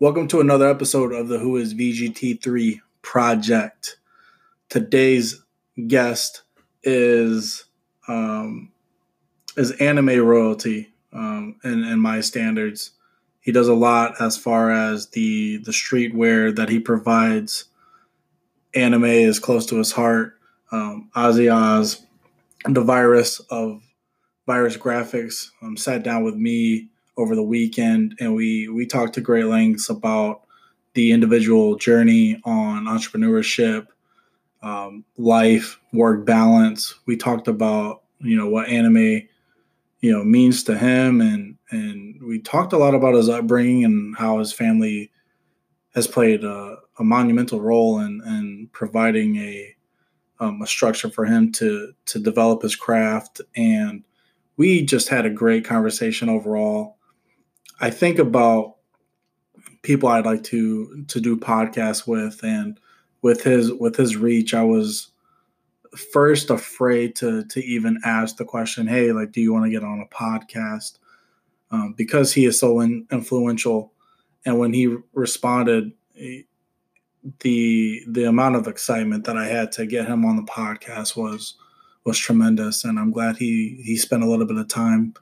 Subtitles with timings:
[0.00, 3.96] Welcome to another episode of the Who is VGT3 project.
[4.68, 5.40] Today's
[5.86, 6.42] guest
[6.82, 7.66] is
[8.08, 8.72] um,
[9.56, 12.90] is anime royalty um, in, in my standards.
[13.40, 17.66] He does a lot as far as the the streetwear that he provides.
[18.74, 20.34] Anime is close to his heart.
[20.72, 22.04] Um, Ozzy Oz,
[22.64, 23.80] the Vyrus of
[24.48, 29.20] Vyrus Graphics, um, sat down with me over the weekend, and we we talked to
[29.20, 30.42] great lengths about
[30.94, 33.86] the individual journey on entrepreneurship,
[34.62, 36.94] um, life, work balance.
[37.06, 39.22] We talked about you know what anime
[40.00, 44.16] you know means to him, and and we talked a lot about his upbringing and
[44.16, 45.10] how his family
[45.94, 49.74] has played a, a monumental role in, in providing a
[50.40, 54.02] um, a structure for him to to develop his craft and
[54.56, 56.96] we just had a great conversation overall
[57.80, 58.76] I think about
[59.82, 62.78] people I'd like to to do podcasts with, and
[63.22, 65.08] with his with his reach, I was
[66.12, 69.84] first afraid to to even ask the question, "Hey, like, do you want to get
[69.84, 70.98] on a podcast?"
[71.70, 73.92] Um, because he is so in, influential,
[74.44, 75.92] and when he responded,
[77.40, 81.54] the the amount of excitement that I had to get him on the podcast was
[82.04, 85.14] was tremendous, and I'm glad he he spent a little bit of time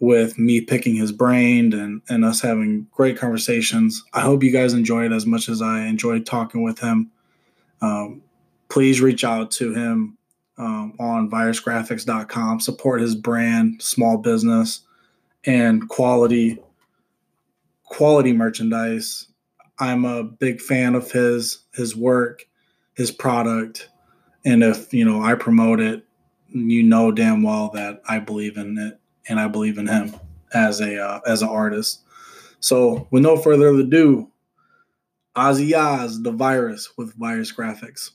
[0.00, 4.02] with me picking his brain and, and us having great conversations.
[4.12, 7.10] I hope you guys enjoyed as much as I enjoyed talking with him.
[7.80, 8.22] Um,
[8.68, 10.18] please reach out to him
[10.58, 12.60] um, on vyrusgraphics.com.
[12.60, 14.80] Support his brand, small business,
[15.44, 16.58] and quality
[17.84, 19.28] quality merchandise.
[19.78, 22.46] I'm a big fan of his his work,
[22.94, 23.90] his product,
[24.44, 26.04] and if you know I promote it,
[26.48, 30.14] you know damn well that I believe in it and I believe in him
[30.52, 32.00] as a uh, as an artist.
[32.60, 34.30] So, with no further ado,
[35.36, 38.10] Ozzy Oz, the Vyrus with Vyrus Graphics.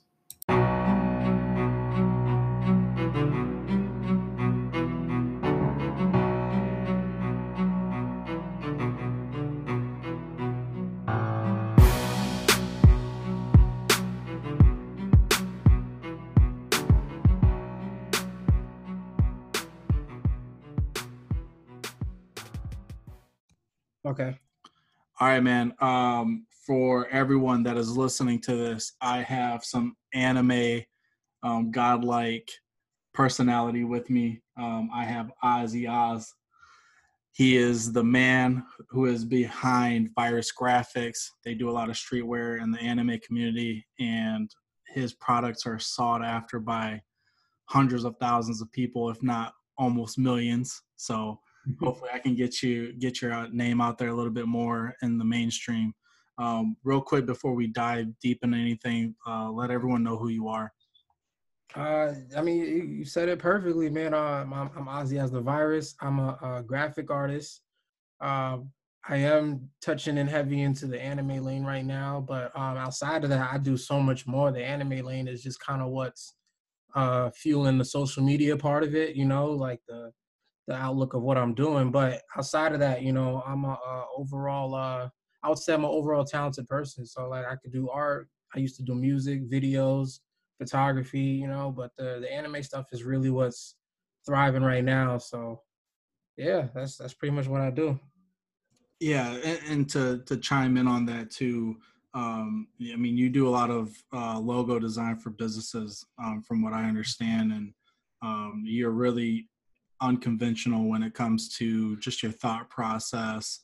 [25.30, 25.76] Right, man.
[25.80, 30.82] Um, for everyone that is listening to this, I have some anime
[31.44, 32.50] um, godlike
[33.14, 34.42] personality with me.
[34.58, 36.34] Um, I have Ozzy Oz.
[37.32, 41.28] He is the man who is behind Vyrus Graphics.
[41.46, 44.50] They do a lot of streetwear in the anime community, and
[44.88, 47.04] his products are sought after by
[47.66, 50.82] hundreds of thousands of people, if not almost millions.
[50.96, 51.40] So
[51.80, 54.96] hopefully I can get you get your uh, name out there a little bit more
[55.02, 55.94] in the mainstream.
[56.38, 60.48] Um, real quick before we dive deep into anything, uh, let everyone know who you
[60.48, 60.72] are.
[61.76, 64.14] Uh, I mean, you said it perfectly, man.
[64.14, 65.94] Uh, I'm, I'm Ozzy as the Vyrus.
[66.02, 67.62] I'm a, a graphic artist.
[68.22, 68.60] Uh,
[69.08, 73.30] I am touching in heavy into the anime lane right now, but um, outside of
[73.30, 74.52] that, I do so much more.
[74.52, 76.36] The anime lane is just kind of what's
[76.96, 80.12] uh, fueling the social media part of it, you know, like the
[80.70, 81.92] the outlook of what I'm doing.
[81.92, 84.76] But outside of that, you know, I'm a, a overall.
[84.76, 85.10] Uh,
[85.42, 87.06] I would say I'm an overall talented person.
[87.06, 88.30] So like I could do art.
[88.56, 90.20] I used to do music, videos,
[90.60, 91.22] photography.
[91.42, 93.76] You know, but the the anime stuff is really what's
[94.26, 95.18] thriving right now.
[95.18, 95.64] So
[96.38, 98.00] yeah, that's that's pretty much what I do.
[99.00, 101.78] Yeah, and, and to to chime in on that too.
[102.14, 106.64] Um, I mean, you do a lot of uh, logo design for businesses, um, from
[106.64, 107.74] what I understand, and
[108.24, 109.48] um, you're really
[110.02, 113.60] unconventional when it comes to just your thought process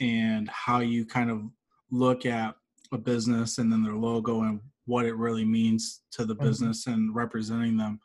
[0.00, 1.42] and how you kind of
[1.90, 2.54] look at
[2.92, 6.46] a business and then their logo and what it really means to the mm-hmm.
[6.46, 8.00] business and representing them.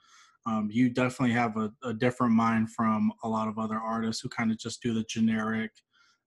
[0.47, 4.29] Um, you definitely have a, a, different mind from a lot of other artists who
[4.29, 5.69] kind of just do the generic.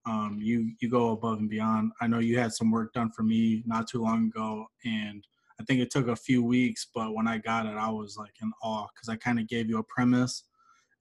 [0.06, 1.90] Um, you you go above and beyond.
[2.00, 5.26] I know you had some work done for me not too long ago, and
[5.60, 8.34] I think it took a few weeks, but when I got it, I was like
[8.40, 10.44] in awe because I kind of gave you a premise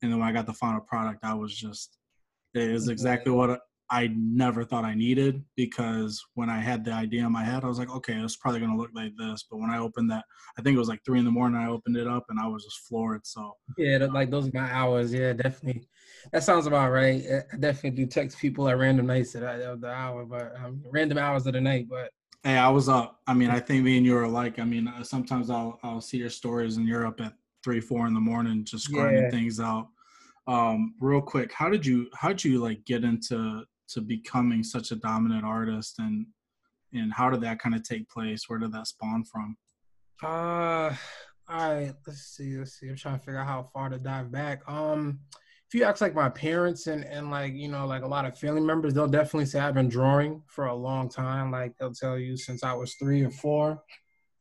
[0.03, 1.97] and then when I got the final product, I was just
[2.53, 7.25] it is exactly what I never thought I needed because when I had the idea
[7.25, 9.45] in my head, I was like, okay, it's probably gonna look like this.
[9.49, 10.25] But when I opened that,
[10.57, 11.59] I think it was like three in the morning.
[11.59, 13.25] I opened it up and I was just floored.
[13.25, 15.13] So yeah, like those are my hours.
[15.13, 15.87] Yeah, definitely.
[16.31, 17.23] That sounds about right.
[17.53, 19.41] I definitely do text people at random nights of
[19.81, 21.87] the hour, but um, random hours of the night.
[21.89, 22.11] But
[22.43, 23.21] hey, I was up.
[23.27, 24.59] I mean, I think me and you are alike.
[24.59, 27.33] I mean, uh, sometimes I'll I'll see your stories and you're up at
[27.63, 29.29] three, four in the morning, just grinding yeah.
[29.29, 29.87] things out.
[30.45, 34.91] Um, real quick, how did you how did you like get into to becoming such
[34.91, 36.25] a dominant artist and
[36.93, 38.43] and how did that kind of take place?
[38.47, 39.57] Where did that spawn from?
[40.21, 40.95] Uh
[41.49, 44.31] all right let's see let's see i'm trying to figure out how far to dive
[44.31, 44.61] back.
[44.67, 45.19] Um
[45.67, 48.37] if you ask like my parents and and like you know like a lot of
[48.37, 52.17] family members they'll definitely say i've been drawing for a long time like they'll tell
[52.17, 53.81] you since i was three or four.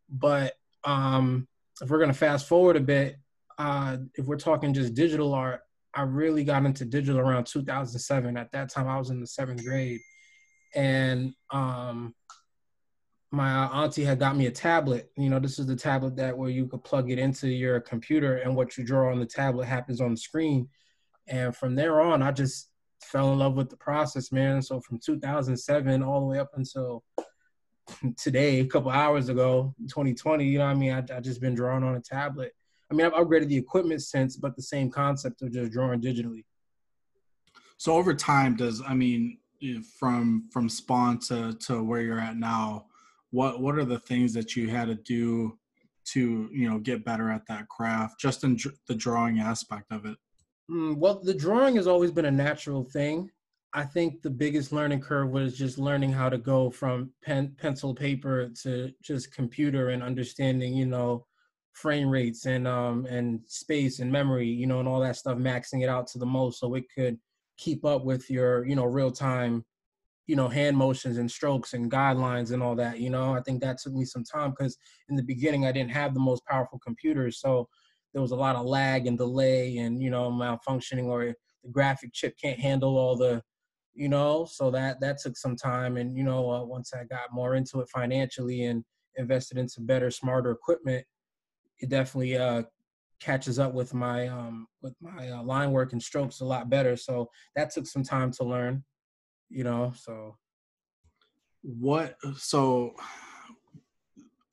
[0.08, 0.54] But
[0.84, 1.49] um
[1.81, 3.16] if we're gonna fast forward a bit
[3.58, 5.62] uh if we're talking just digital art
[5.94, 8.37] I really got into digital around 2007.
[8.37, 10.00] At that time, I was in the seventh grade,
[10.75, 12.15] and um,
[13.31, 15.11] my auntie had got me a tablet.
[15.17, 18.37] You know, this is the tablet that where you could plug it into your computer,
[18.39, 20.69] and what you draw on the tablet happens on the screen.
[21.29, 22.71] And from there on, I just
[23.03, 24.62] fell in love with the process, man.
[24.62, 27.05] So from 2007 all the way up until
[28.19, 31.55] today, a couple hours ago, 2020, you know, what I mean, I, I just been
[31.55, 32.53] drawing on a tablet
[32.93, 36.44] I mean, I've upgraded the equipment since, but the same concept of just drawing digitally.
[37.79, 39.39] So over time, does I mean
[39.99, 42.87] from from spawn to to where you're at now,
[43.31, 45.59] what what are the things that you had to do
[46.05, 50.19] to you know get better at that craft, just in the drawing aspect of it?
[50.71, 53.31] Mm, well, the drawing has always been a natural thing.
[53.73, 57.95] I think the biggest learning curve was just learning how to go from pen, pencil,
[57.95, 61.25] paper to just computer and understanding, you know,
[61.73, 65.83] frame rates and um and space and memory, you know, and all that stuff, maxing
[65.83, 67.19] it out to the most so it could
[67.59, 69.65] keep up with your, you know, real time,
[70.27, 72.99] you know, hand motions and strokes and guidelines and all that.
[73.01, 74.77] You know, I think that took me some time because
[75.09, 77.69] in the beginning I didn't have the most powerful computers, so
[78.13, 81.35] there was a lot of lag and delay and you know malfunctioning or
[81.65, 83.43] the graphic chip can't handle all the
[83.95, 87.33] you know so that that took some time and you know uh, once i got
[87.33, 88.85] more into it financially and
[89.17, 91.05] invested into better smarter equipment
[91.82, 92.62] it definitely uh,
[93.20, 96.96] catches up with my um, with my uh, line work and strokes a lot better.
[96.96, 98.84] So that took some time to learn,
[99.50, 99.93] you know.
[99.96, 100.37] So
[101.62, 102.17] what?
[102.37, 102.94] So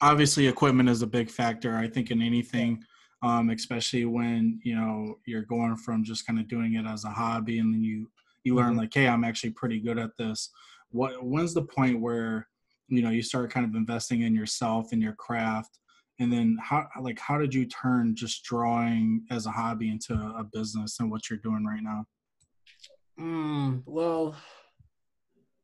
[0.01, 1.77] obviously, equipment is a big factor.
[1.77, 2.83] I think in anything.
[3.21, 7.09] Um, especially when you know you're going from just kind of doing it as a
[7.09, 8.09] hobby and then you
[8.45, 8.79] you learn mm-hmm.
[8.79, 10.51] like hey i'm actually pretty good at this
[10.91, 12.47] what when's the point where
[12.87, 15.79] you know you start kind of investing in yourself and your craft
[16.19, 20.43] and then how like how did you turn just drawing as a hobby into a
[20.43, 22.05] business and what you're doing right now?
[23.19, 24.35] Mm, well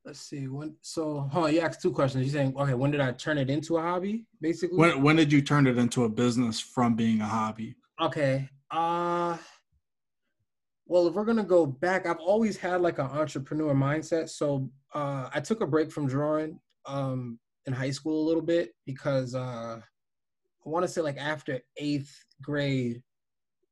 [0.06, 2.26] let's see when so huh you asked two questions.
[2.26, 4.78] You're saying okay when did i turn it into a hobby basically?
[4.78, 7.76] When, when did you turn it into a business from being a hobby?
[8.02, 9.38] Okay uh
[10.86, 14.30] well if we're gonna go back i've always had like an entrepreneur mindset.
[14.30, 18.74] So uh i took a break from drawing um in high school a little bit
[18.86, 19.82] because uh
[20.66, 23.04] I want to say like after eighth grade,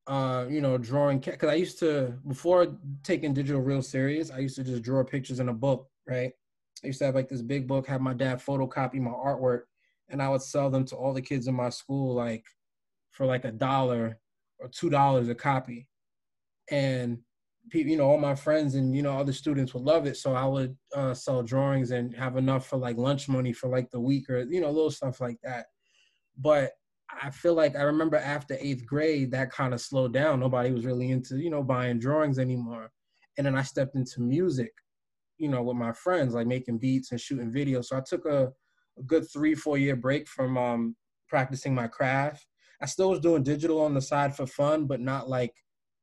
[0.06, 4.56] uh, you know, drawing because I used to before taking digital real serious, I used
[4.58, 6.32] to just draw pictures in a book, right?
[6.84, 9.62] I used to have like this big book, have my dad photocopy my artwork,
[10.10, 12.46] and I would sell them to all the kids in my school like
[13.12, 14.20] for like a dollar
[14.60, 15.88] or two dollars a copy,
[16.70, 17.20] and
[17.72, 20.46] you know all my friends and you know other students would love it so i
[20.46, 24.30] would uh, sell drawings and have enough for like lunch money for like the week
[24.30, 25.68] or you know little stuff like that
[26.38, 26.74] but
[27.22, 30.40] I feel like I remember after eighth grade that kind of slowed down.
[30.40, 32.92] Nobody was really into you know buying drawings anymore,
[33.38, 34.72] and then I stepped into music,
[35.38, 37.86] you know, with my friends like making beats and shooting videos.
[37.86, 38.52] So I took a,
[38.98, 40.96] a good three four year break from um,
[41.28, 42.46] practicing my craft.
[42.82, 45.54] I still was doing digital on the side for fun, but not like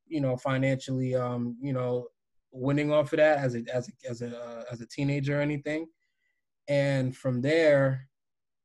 [0.07, 2.09] you know financially um, you know
[2.53, 5.43] winning off of that as a as a as a uh, as a teenager or
[5.43, 5.87] anything.
[6.69, 8.09] And from there,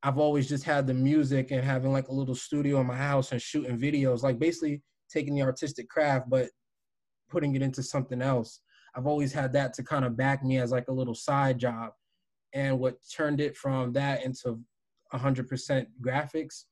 [0.06, 3.32] I've always just had the music and having like a little studio in my house
[3.32, 6.50] and shooting videos, like basically taking the artistic craft, but
[7.28, 8.62] putting it into something else.
[8.96, 11.90] I've always had that to kind of back me as like a little side job.
[12.54, 14.60] And what turned it from that into
[15.12, 16.66] 100% graphics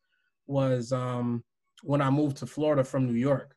[0.45, 1.43] was um,
[1.81, 3.55] when I moved to Florida from New York.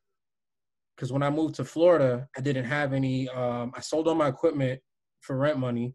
[0.97, 4.29] Because when I moved to Florida, I didn't have any, um, I sold all my
[4.29, 4.81] equipment
[5.21, 5.95] for rent money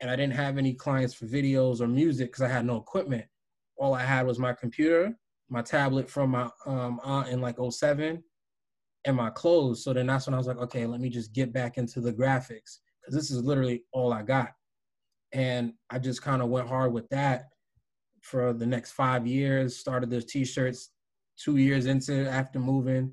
[0.00, 3.24] and I didn't have any clients for videos or music because I had no equipment.
[3.76, 5.14] All I had was my computer,
[5.48, 8.22] my tablet from my um, aunt in like 07,
[9.06, 9.84] and my clothes.
[9.84, 12.12] So then that's when I was like, okay, let me just get back into the
[12.12, 14.52] graphics because this is literally all I got.
[15.32, 17.44] And I just kind of went hard with that
[18.20, 19.76] for the next five years.
[19.76, 20.90] Started those t-shirts
[21.42, 23.12] two years into after moving,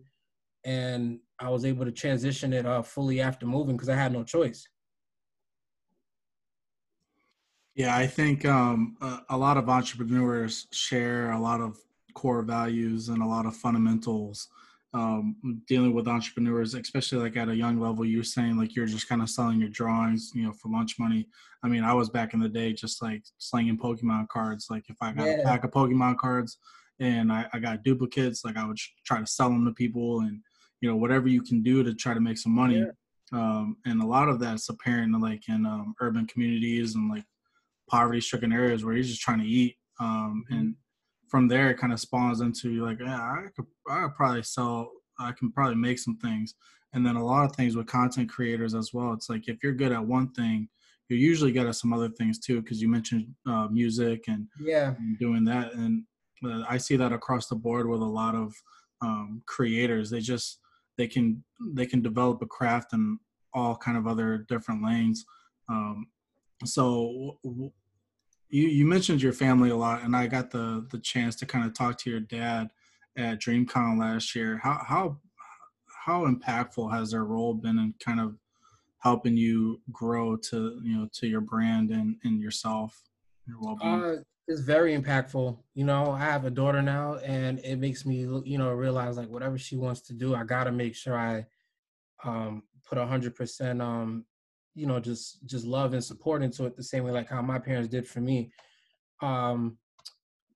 [0.65, 4.24] and I was able to transition it uh, fully after moving because I had no
[4.24, 4.67] choice.
[7.77, 11.77] Yeah, I think um, a, a, lot of entrepreneurs share a lot of
[12.15, 14.48] core values and a lot of fundamentals
[14.96, 15.36] um,
[15.67, 18.03] dealing with entrepreneurs, especially like at a young level.
[18.03, 21.27] You're saying like you're just kind of selling your drawings, you know, for lunch money.
[21.63, 24.69] I mean, I was back in the day just like slinging Pokemon cards.
[24.72, 25.41] Like if I got yeah.
[25.41, 26.57] a pack of Pokemon cards
[27.00, 30.41] and I, I got duplicates, like I would try to sell them to people and
[30.81, 32.79] you know whatever you can do to try to make some money.
[32.79, 32.91] Yeah.
[33.34, 37.25] Um, and a lot of that's apparent like in um, urban communities and like
[37.89, 39.75] poverty-stricken areas where you're just trying to eat.
[40.00, 40.60] Um, mm-hmm.
[40.60, 40.75] And
[41.29, 44.89] from there, it kind of spawns into like, yeah, I could, I could probably sell,
[45.20, 46.56] I can probably make some things.
[46.94, 49.13] And then a lot of things with content creators as well.
[49.13, 50.70] It's like if you're good at one thing,
[51.10, 52.62] you're usually good at some other things too.
[52.62, 56.03] Because you mentioned uh, music and yeah, and doing that, and
[56.46, 58.53] uh, I see that across the board with a lot of
[59.01, 60.10] um, creators.
[60.10, 60.60] They just
[60.98, 63.20] they can they can develop a craft in
[63.53, 65.25] all kind of other different lanes.
[65.70, 66.08] Um,
[66.65, 67.39] so
[68.49, 71.65] you you mentioned your family a lot, and I got the the chance to kind
[71.65, 72.69] of talk to your dad
[73.17, 74.59] at DreamCon last year.
[74.61, 75.19] How how
[75.87, 78.37] how impactful has their role been in kind of
[78.99, 83.01] helping you grow to you know to your brand and and yourself,
[83.47, 84.03] your well being?
[84.03, 84.15] Uh,
[84.47, 85.57] it's very impactful.
[85.73, 89.29] You know, I have a daughter now, and it makes me you know realize like
[89.29, 91.45] whatever she wants to do, I gotta make sure I
[92.23, 94.25] um, put a hundred percent um
[94.77, 97.60] you know just just love and support into it the same way like how my
[97.60, 98.51] parents did for me.
[99.22, 99.77] Um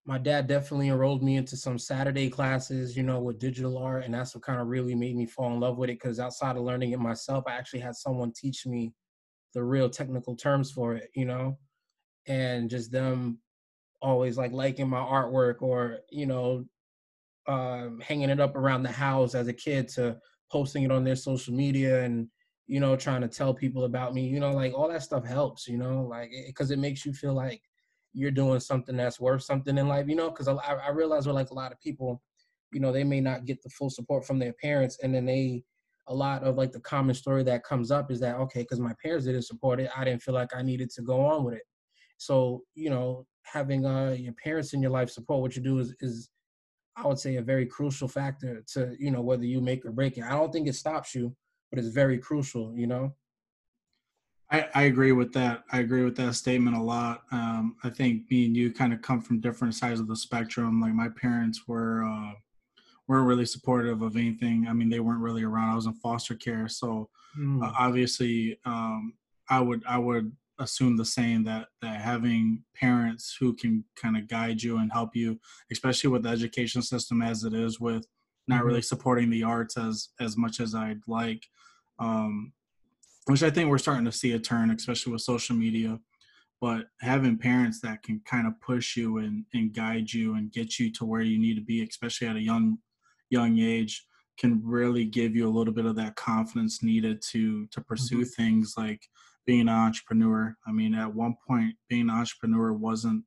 [0.05, 4.13] my dad definitely enrolled me into some saturday classes you know with digital art and
[4.13, 6.63] that's what kind of really made me fall in love with it because outside of
[6.63, 8.91] learning it myself i actually had someone teach me
[9.53, 11.57] the real technical terms for it you know?
[12.27, 13.39] And just them
[14.01, 16.65] always like liking my artwork or you know
[17.47, 20.17] um, hanging it up around the house as a kid to
[20.51, 22.27] posting it on their social media and
[22.67, 25.67] you know, trying to tell people about me, you know, like all that stuff helps,
[25.67, 27.61] you know, like because it, it, makes you feel like
[28.13, 31.35] you're doing something that's worth something in life, you know, because I, I realize with
[31.35, 32.21] like a lot of people,
[32.71, 35.63] you know, they may not get the full support from their parents, and then they,
[36.07, 38.93] a lot of like the common story that comes up is that okay, because my
[39.03, 41.63] parents didn't support it, I didn't feel like I needed to go on with it.
[42.17, 45.93] So you know, having uh your parents in your life support what you do is
[45.99, 46.29] is
[46.95, 50.17] I would say a very crucial factor to you know whether you make or break
[50.17, 50.23] it.
[50.23, 51.35] I don't think it stops you
[51.71, 53.15] but it's very crucial, you know?
[54.51, 55.63] I, I agree with that.
[55.71, 57.23] I agree with that statement a lot.
[57.31, 60.81] Um, I think me and you kind of come from different sides of the spectrum.
[60.81, 62.33] Like my parents were uh,
[63.07, 64.67] weren't really supportive of anything.
[64.69, 65.69] I mean, they weren't really around.
[65.69, 67.09] I was in foster care, so
[67.39, 67.65] mm.
[67.65, 69.13] uh, obviously, um,
[69.49, 74.27] I would I would assume the same that that having parents who can kind of
[74.27, 75.39] guide you and help you,
[75.71, 78.05] especially with the education system as it is, with
[78.51, 78.67] not mm-hmm.
[78.67, 81.43] really supporting the arts as as much as I'd like
[82.01, 82.51] um,
[83.27, 85.99] which I think we're starting to see a turn, especially with social media.
[86.59, 90.79] But having parents that can kind of push you and, and guide you and get
[90.79, 92.77] you to where you need to be, especially at a young
[93.29, 94.05] young age,
[94.37, 98.43] can really give you a little bit of that confidence needed to to pursue mm-hmm.
[98.43, 99.01] things like
[99.45, 100.55] being an entrepreneur.
[100.67, 103.23] I mean, at one point, being an entrepreneur wasn't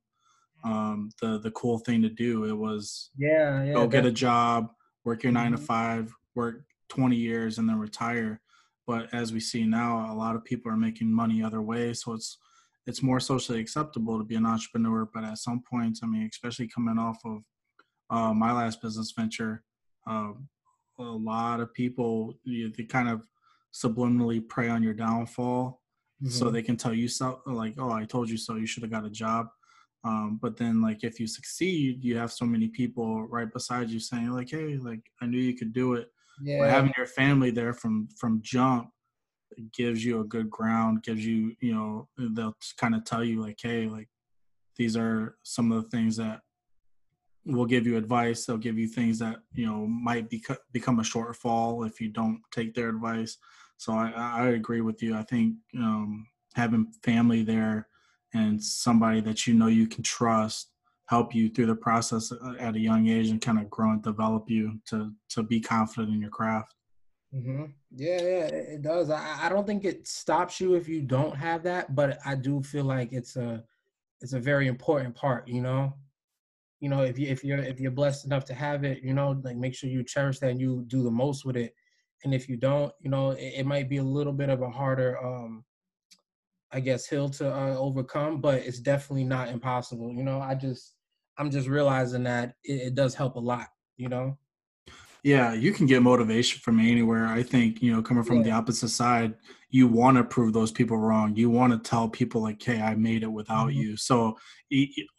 [0.63, 2.45] um, the the cool thing to do.
[2.45, 4.69] It was yeah, yeah go get a job,
[5.05, 5.55] work your 9 mm-hmm.
[5.55, 8.41] to five, work 20 years, and then retire.
[8.85, 12.03] But as we see now a lot of people are making money other ways.
[12.03, 12.37] So it's
[12.87, 15.07] it's more socially acceptable to be an entrepreneur.
[15.11, 17.43] But at some point i mean especially coming off of
[18.09, 19.63] uh, my last business venture
[20.07, 20.33] uh,
[20.99, 23.23] a lot of people you, they kind of
[23.73, 25.81] subliminally prey on your downfall.
[26.23, 26.29] Mm-hmm.
[26.29, 28.55] so they can tell you so like oh i told you so.
[28.55, 29.47] You should have got a job
[30.05, 33.99] um, but then like if you succeed you have so many people right beside you
[33.99, 36.09] saying like hey like i knew you could do it.
[36.41, 36.59] Yeah.
[36.59, 38.89] But having your family there from from jump
[39.73, 43.57] gives you a good ground gives you you know they'll kind of tell you like
[43.61, 44.09] hey like
[44.75, 46.41] these are some of the things that
[47.45, 48.45] will give you advice.
[48.45, 52.41] They'll give you things that you know might be, become a shortfall if you don't
[52.51, 53.37] take their advice.
[53.77, 55.15] So i, I agree with you.
[55.15, 57.87] I think um, having family there
[58.35, 60.69] and somebody that you know you can trust
[61.07, 64.03] help you through the process uh, at a young age and kind of grow and
[64.03, 66.75] develop you to to be confident in your craft.
[67.33, 67.65] Mm-hmm.
[67.95, 69.09] Yeah, yeah, it does.
[69.09, 72.61] I, I don't think it stops you if you don't have that, but I do
[72.61, 73.63] feel like it's a
[74.21, 75.47] it's a very important part.
[75.47, 75.93] You know,
[76.79, 79.39] you know if you if you're if you're blessed enough to have it, you know,
[79.43, 81.73] like make sure you cherish that and you do the most with it.
[82.23, 84.69] And if you don't, you know, it, it might be a little bit of a
[84.69, 85.63] harder um
[86.71, 90.11] I guess hill to uh, overcome, but it's definitely not impossible.
[90.13, 90.95] You know, I just
[91.37, 93.67] I'm just realizing that it, it does help a lot.
[93.97, 94.37] You know.
[95.23, 97.25] Yeah, you can get motivation from anywhere.
[97.25, 98.43] I think you know, coming from yeah.
[98.43, 99.33] the opposite side,
[99.71, 101.35] you want to prove those people wrong.
[101.35, 103.79] You want to tell people like, "Hey, I made it without mm-hmm.
[103.79, 104.37] you." So,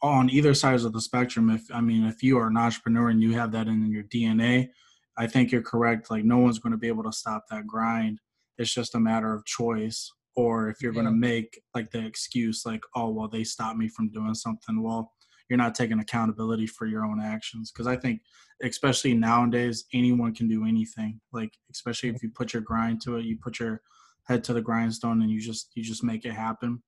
[0.02, 3.20] on either sides of the spectrum, if I mean, if you are an entrepreneur and
[3.20, 4.68] you have that in your DNA,
[5.16, 6.10] I think you're correct.
[6.10, 8.20] Like no one's going to be able to stop that grind.
[8.58, 10.12] It's just a matter of choice.
[10.36, 11.02] Or if you're yeah.
[11.02, 14.82] going to make like the excuse, like, oh, well, they stopped me from doing something.
[14.82, 15.12] Well,
[15.48, 17.72] you're not taking accountability for your own actions.
[17.72, 18.20] Because I think,
[18.62, 21.20] especially nowadays, anyone can do anything.
[21.32, 23.80] Like, especially if you put your grind to it, you put your
[24.24, 26.82] head to the grindstone, and you just you just make it happen.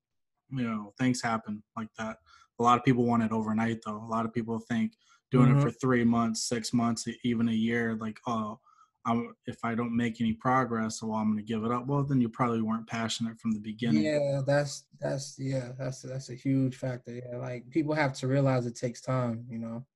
[0.51, 2.17] You know, things happen like that.
[2.59, 4.03] A lot of people want it overnight, though.
[4.03, 4.93] A lot of people think
[5.31, 5.61] doing mm-hmm.
[5.61, 8.59] it for three months, six months, even a year, like, oh,
[9.05, 11.87] I'm, if I don't make any progress, well, I'm going to give it up.
[11.87, 14.05] Well, then you probably weren't passionate from the beginning.
[14.05, 17.15] Yeah, that's that's yeah, that's that's a huge factor.
[17.15, 19.47] Yeah, like people have to realize it takes time.
[19.49, 19.87] You know.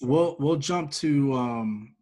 [0.00, 1.94] We'll we'll jump to um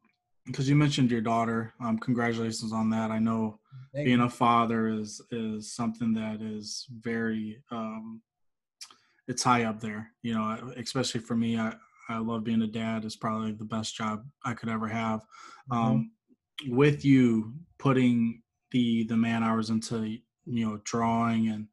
[0.47, 1.75] because you mentioned your daughter.
[1.80, 3.11] Um, congratulations on that.
[3.11, 3.59] I know
[3.92, 4.25] Thank being you.
[4.25, 8.23] a father is is something that is very um
[9.28, 10.11] it's high up there.
[10.23, 11.75] You know, especially for me, I
[12.10, 13.04] I love being a dad.
[13.04, 15.20] It's probably the best job I could ever have.
[15.70, 15.72] Mm-hmm.
[15.72, 16.10] Um,
[16.68, 21.66] with you putting the the man hours into you know drawing and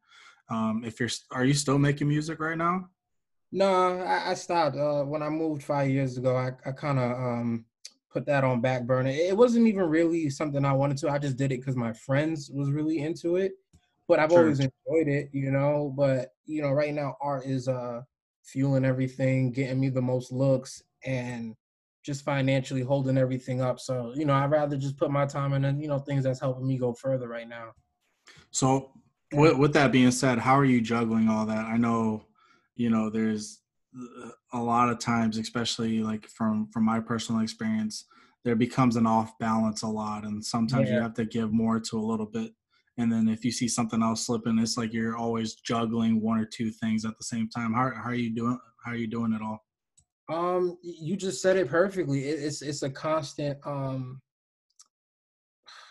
[0.50, 2.88] um, if you're are you still making music right now?
[3.52, 6.36] No, I, I stopped uh, when I moved five years ago.
[6.36, 7.64] I, I kind of um,
[8.10, 9.10] put that on back burner.
[9.10, 11.10] It wasn't even really something I wanted to.
[11.10, 13.52] I just did it because my friends was really into it.
[14.06, 15.92] But I've always enjoyed it, you know.
[15.94, 18.00] But you know, right now art is uh
[18.52, 21.54] fueling everything, getting me the most looks, and
[22.04, 23.78] just financially holding everything up.
[23.78, 26.66] So, you know, I'd rather just put my time in, you know, things that's helping
[26.66, 27.72] me go further right now.
[28.50, 28.92] So,
[29.32, 31.66] with, with that being said, how are you juggling all that?
[31.66, 32.24] I know,
[32.76, 33.60] you know, there's
[34.52, 38.04] a lot of times, especially like from from my personal experience,
[38.44, 40.96] there becomes an off balance a lot, and sometimes yeah.
[40.96, 42.52] you have to give more to a little bit
[42.98, 46.44] and then if you see something else slipping it's like you're always juggling one or
[46.44, 49.32] two things at the same time how, how are you doing how are you doing
[49.32, 49.64] it all
[50.30, 54.20] um you just said it perfectly it's it's a constant um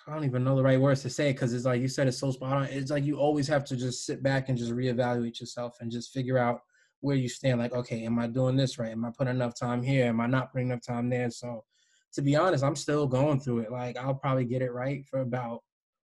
[0.07, 2.19] I don't even know the right words to say because it's like you said it's
[2.19, 2.63] so spot on.
[2.65, 6.13] It's like you always have to just sit back and just reevaluate yourself and just
[6.13, 6.61] figure out
[7.01, 7.59] where you stand.
[7.59, 8.91] Like, okay, am I doing this right?
[8.91, 10.05] Am I putting enough time here?
[10.05, 11.29] Am I not putting enough time there?
[11.29, 11.65] So,
[12.13, 13.71] to be honest, I'm still going through it.
[13.71, 15.61] Like, I'll probably get it right for about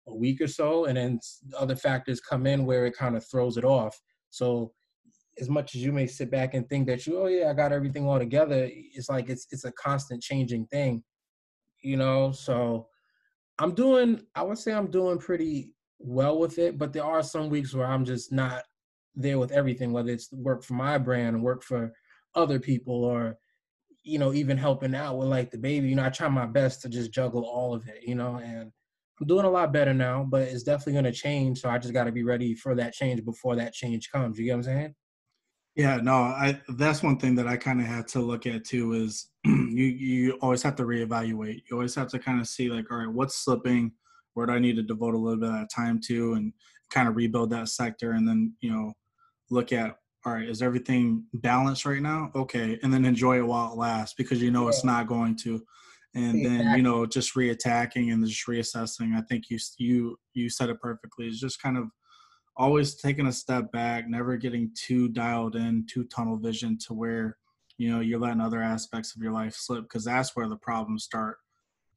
[0.08, 1.20] a week or so, and then
[1.58, 4.00] other factors come in where it kind of throws it off.
[4.30, 4.74] So
[5.40, 7.72] as much as you may sit back and think that you, oh yeah, I got
[7.72, 11.04] everything all together, it's like it's it's a constant changing thing,
[11.82, 12.32] you know.
[12.32, 12.88] So
[13.60, 17.50] I'm doing, I would say I'm doing pretty well with it, but there are some
[17.50, 18.64] weeks where I'm just not
[19.16, 21.94] there with everything, whether it's work for my brand, work for
[22.36, 23.38] other people, or
[24.04, 25.88] you know, even helping out with like the baby.
[25.88, 28.72] You know, I try my best to just juggle all of it, you know, and
[29.24, 31.62] I'm doing a lot better now, but it's definitely going to change.
[31.62, 34.38] So I just got to be ready for that change before that change comes.
[34.38, 34.96] You get what I'm saying?
[35.76, 38.94] Yeah, no, I that's one thing that I kind of had to look at too
[38.94, 41.64] is you you always have to reevaluate.
[41.70, 43.94] You always have to kind of see like, all right, what's slipping,
[44.34, 46.54] where do I need to devote a little bit of time to, and
[46.92, 48.94] kind of rebuild that sector, and then you know
[49.50, 52.30] look at all right, is everything balanced right now?
[52.36, 54.70] Okay, and then enjoy it while it lasts because you know yeah.
[54.70, 55.64] it's not going to
[56.16, 59.16] and then you know just reattacking and just reassessing.
[59.16, 61.28] I think you you you said it perfectly.
[61.28, 61.90] It's just kind of
[62.56, 67.38] always taking a step back never getting too dialed in too tunnel vision to where
[67.78, 71.04] you know you're letting other aspects of your life slip because that's where the problems
[71.04, 71.38] start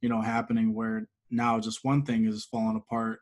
[0.01, 3.19] you know happening where now just one thing is falling apart.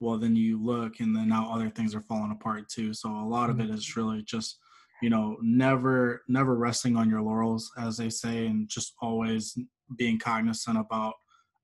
[0.00, 2.92] Well then you look and then now other things are falling apart too.
[2.94, 4.00] So a lot of it is mm-hmm.
[4.00, 4.58] really just
[5.00, 9.56] you know never never resting on your laurels as they say and just always
[9.96, 11.14] being cognizant about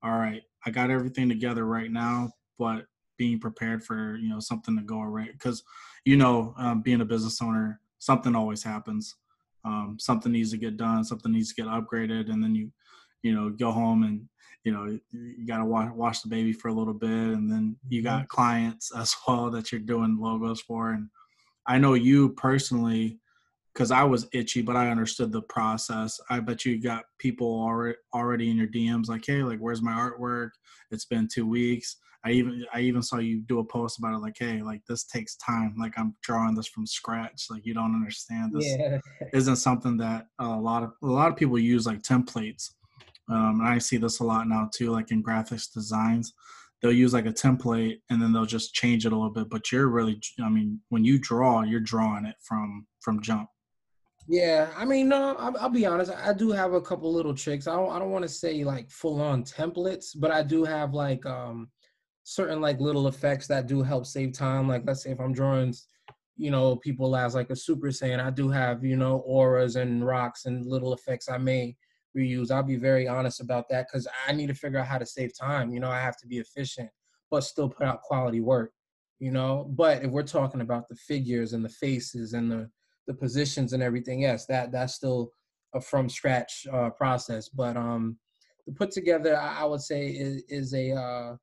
[0.03, 2.85] all right i got everything together right now but
[3.17, 5.63] being prepared for you know something to go right because
[6.05, 9.15] you know um, being a business owner something always happens
[9.65, 12.71] um, something needs to get done something needs to get upgraded and then you
[13.21, 14.21] you know go home and
[14.63, 17.75] you know you got to wash, wash the baby for a little bit and then
[17.87, 18.27] you got mm-hmm.
[18.27, 21.09] clients as well that you're doing logos for and
[21.67, 23.19] i know you personally
[23.73, 26.19] because I was itchy, but I understood the process.
[26.29, 29.91] I bet you got people already already in your DMs like, "Hey, like, where's my
[29.91, 30.51] artwork?
[30.91, 34.19] It's been two weeks." I even I even saw you do a post about it,
[34.19, 35.75] like, "Hey, like this takes time.
[35.79, 37.45] Like I'm drawing this from scratch.
[37.49, 38.99] Like you don't understand this yeah.
[39.33, 42.71] isn't something that a lot of a lot of people use like templates."
[43.29, 46.33] Um, and I see this a lot now too, like in graphics designs.
[46.81, 49.49] They'll use like a template and then they'll just change it a little bit.
[49.49, 53.49] But you're really, I mean, when you draw, you're drawing it from from jump.
[54.31, 56.11] Yeah, I mean, no, I'll, I'll, be honest.
[56.11, 57.65] I do have a couple little tricks.
[57.65, 60.93] I don't, I don't want to say like full on templates, but I do have
[60.93, 61.71] like um
[62.25, 64.67] certain like little effects that do help save time.
[64.67, 65.73] Like let's say if I'm drawing,
[66.37, 70.05] you know, people as like a super saiyan, I do have you know auras and
[70.05, 71.75] rocks and little effects I may
[72.15, 72.51] reuse.
[72.51, 75.31] I'll be very honest about that because I need to figure out how to save
[75.35, 75.71] time.
[75.71, 76.91] You know, I have to be efficient,
[77.31, 78.73] but still put out quality work.
[79.17, 82.69] You know, but if we're talking about the figures and the faces and the
[83.09, 85.31] the positions and everything, yes, that that's still
[85.73, 87.49] a from scratch uh, process.
[87.49, 88.17] But um,
[88.67, 91.35] the put together, I, would say, is, is a uh,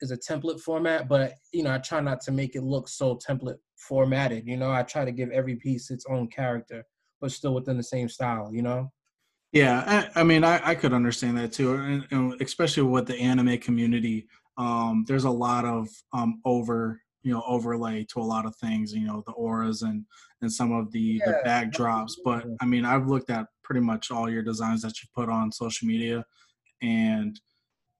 [0.00, 1.08] is a template format.
[1.08, 4.46] But you know, I try not to make it look so template formatted.
[4.46, 6.82] You know, I try to give every piece its own character,
[7.20, 8.50] but still within the same style.
[8.50, 8.90] You know.
[9.52, 13.18] Yeah, I, I mean, I, I, could understand that too, and, and, especially with the
[13.20, 14.26] anime community.
[14.56, 18.92] Um, there's a lot of um, over, you know, overlay to a lot of things.
[18.92, 20.04] You know, the auras and
[20.40, 21.26] and some of the yeah.
[21.26, 22.12] the backdrops.
[22.24, 25.52] But I mean, I've looked at pretty much all your designs that you put on
[25.52, 26.24] social media,
[26.82, 27.38] and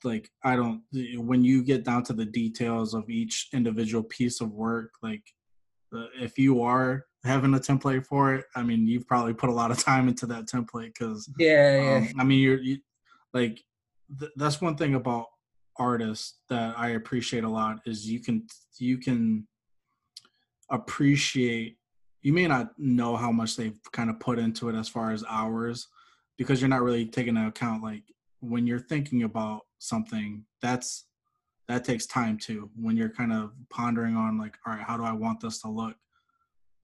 [0.05, 0.83] like I don't.
[1.17, 5.23] When you get down to the details of each individual piece of work, like
[5.95, 9.55] uh, if you are having a template for it, I mean, you've probably put a
[9.55, 12.79] lot of time into that template because yeah, um, I mean, you're you,
[13.33, 13.61] like
[14.19, 15.27] th- that's one thing about
[15.77, 18.47] artists that I appreciate a lot is you can
[18.79, 19.47] you can
[20.71, 21.79] appreciate.
[22.23, 25.25] You may not know how much they've kind of put into it as far as
[25.29, 25.89] hours
[26.39, 28.03] because you're not really taking into account like
[28.41, 31.07] when you're thinking about something that's
[31.69, 35.05] that takes time too when you're kind of pondering on like all right how do
[35.05, 35.95] i want this to look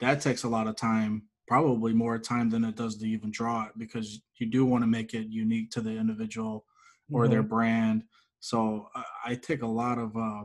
[0.00, 3.64] that takes a lot of time probably more time than it does to even draw
[3.64, 6.64] it because you do want to make it unique to the individual
[7.10, 7.32] or mm-hmm.
[7.32, 8.04] their brand
[8.40, 10.42] so I, I, take a lot of uh,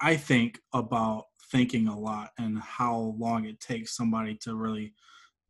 [0.00, 4.94] i think about thinking a lot and how long it takes somebody to really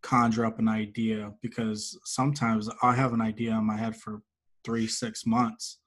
[0.03, 4.23] conjure up an idea because sometimes i have an idea in my head for
[4.65, 5.79] three six months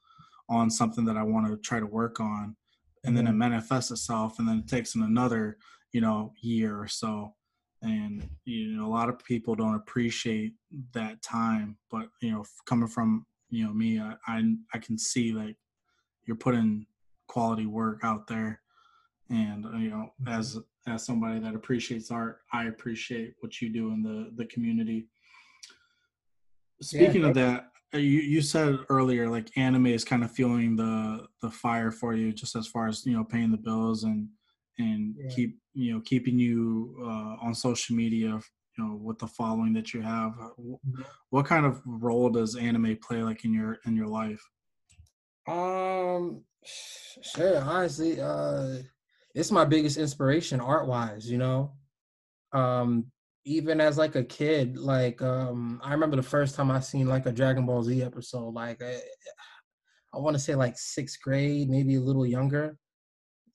[0.49, 2.55] on something that i want to try to work on
[3.03, 3.39] and then it mm-hmm.
[3.39, 5.57] manifests itself and then it takes in another
[5.91, 7.33] you know year or so
[7.81, 10.53] and you know a lot of people don't appreciate
[10.93, 15.31] that time but you know coming from you know me i i, I can see
[15.31, 15.55] like
[16.25, 16.85] you're putting
[17.27, 18.61] quality work out there.
[19.29, 23.91] And uh, you know as as somebody that appreciates art i appreciate what you do
[23.91, 25.07] in the the community.
[26.81, 30.75] Speaking yeah, of that uh, you you said earlier like anime is kind of fueling
[30.75, 34.27] the the fire for you just as far as you know paying the bills and
[34.77, 35.33] and yeah.
[35.33, 38.39] keep you know keeping you uh, on social media
[38.77, 41.01] you know with the following that you have uh, mm-hmm.
[41.29, 44.41] what kind of role does anime play like in your in your life?
[45.47, 48.77] Um sure honestly uh
[49.35, 51.73] it's my biggest inspiration art wise you know?
[52.53, 53.11] Um
[53.45, 57.27] even as like a kid like um i remember the first time i seen like
[57.27, 58.99] a dragon ball z episode like i,
[60.13, 62.77] I want to say like sixth grade maybe a little younger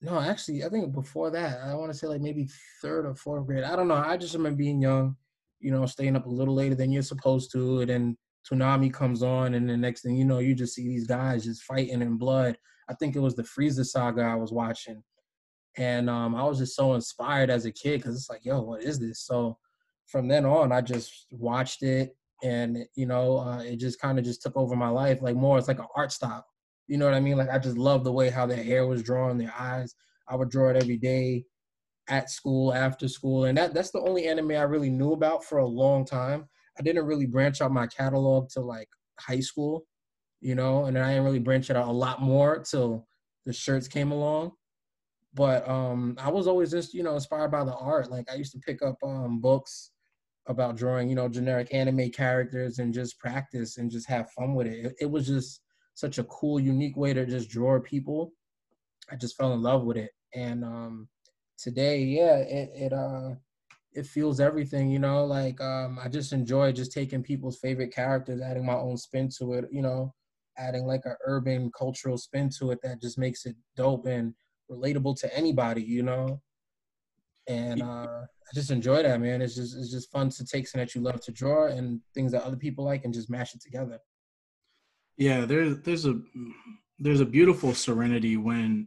[0.02, 2.48] no, actually, I think before that, I want to say like maybe
[2.80, 3.64] third or fourth grade.
[3.64, 3.94] I don't know.
[3.94, 5.16] I just remember being young,
[5.58, 8.16] you know, staying up a little later than you're supposed to, and then
[8.50, 11.64] Toonami comes on, and the next thing you know, you just see these guys just
[11.64, 12.56] fighting in blood.
[12.88, 15.02] I think it was the Frieza saga I was watching,
[15.76, 18.82] and um, I was just so inspired as a kid because it's like, yo, what
[18.82, 19.20] is this?
[19.20, 19.58] So
[20.06, 24.24] from then on, I just watched it, and you know, uh, it just kind of
[24.24, 25.20] just took over my life.
[25.20, 26.46] Like more, it's like an art style.
[26.90, 27.36] You know what I mean?
[27.36, 29.94] Like I just love the way how their hair was drawn, their eyes.
[30.28, 31.44] I would draw it every day
[32.08, 35.58] at school, after school, and that that's the only anime I really knew about for
[35.58, 36.48] a long time.
[36.76, 38.88] I didn't really branch out my catalog to like
[39.20, 39.86] high school,
[40.40, 43.06] you know, and then I didn't really branch it out a lot more till
[43.46, 44.50] the shirts came along.
[45.32, 48.10] But um I was always just, you know, inspired by the art.
[48.10, 49.92] Like I used to pick up um books
[50.48, 54.66] about drawing, you know, generic anime characters and just practice and just have fun with
[54.66, 54.86] it.
[54.86, 55.60] It, it was just
[56.00, 58.32] such a cool, unique way to just draw people.
[59.10, 60.10] I just fell in love with it.
[60.34, 61.08] And um
[61.58, 63.34] today, yeah, it it uh
[63.92, 68.40] it feels everything, you know, like um I just enjoy just taking people's favorite characters,
[68.40, 70.14] adding my own spin to it, you know,
[70.58, 74.34] adding like an urban cultural spin to it that just makes it dope and
[74.70, 76.40] relatable to anybody, you know.
[77.48, 78.06] And uh
[78.50, 79.42] I just enjoy that, man.
[79.42, 82.32] It's just it's just fun to take something that you love to draw and things
[82.32, 83.98] that other people like and just mash it together.
[85.20, 86.18] Yeah, there's there's a
[86.98, 88.86] there's a beautiful serenity when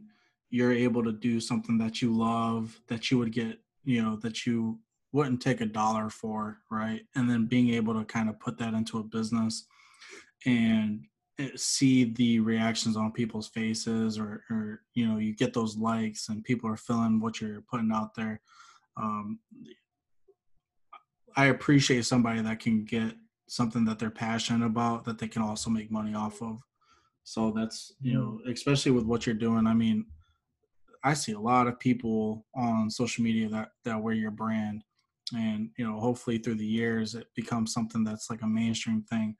[0.50, 4.44] you're able to do something that you love that you would get, you know, that
[4.44, 4.80] you
[5.12, 7.02] wouldn't take a dollar for, right?
[7.14, 9.66] And then being able to kind of put that into a business
[10.44, 11.04] and
[11.38, 16.28] eh, see the reactions on people's faces or, or you know you get those likes
[16.30, 18.40] and people are feeling what you're putting out there
[18.96, 19.38] um,
[21.36, 23.14] i appreciate somebody that can get
[23.46, 26.60] something that they're passionate about that they can also make money off of.
[27.24, 29.66] So that's, you know, especially with what you're doing.
[29.66, 30.06] I mean,
[31.02, 34.84] I see a lot of people on social media that that wear your brand
[35.34, 39.36] and, you know, hopefully through the years it becomes something that's like a mainstream thing.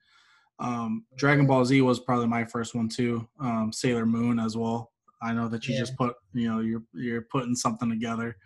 [0.58, 3.28] Um, Dragon Ball Z was probably my first one too.
[3.38, 4.92] Um, Sailor Moon as well.
[5.24, 5.80] I know that you yeah.
[5.80, 8.36] just put, you know, you're you're putting something together.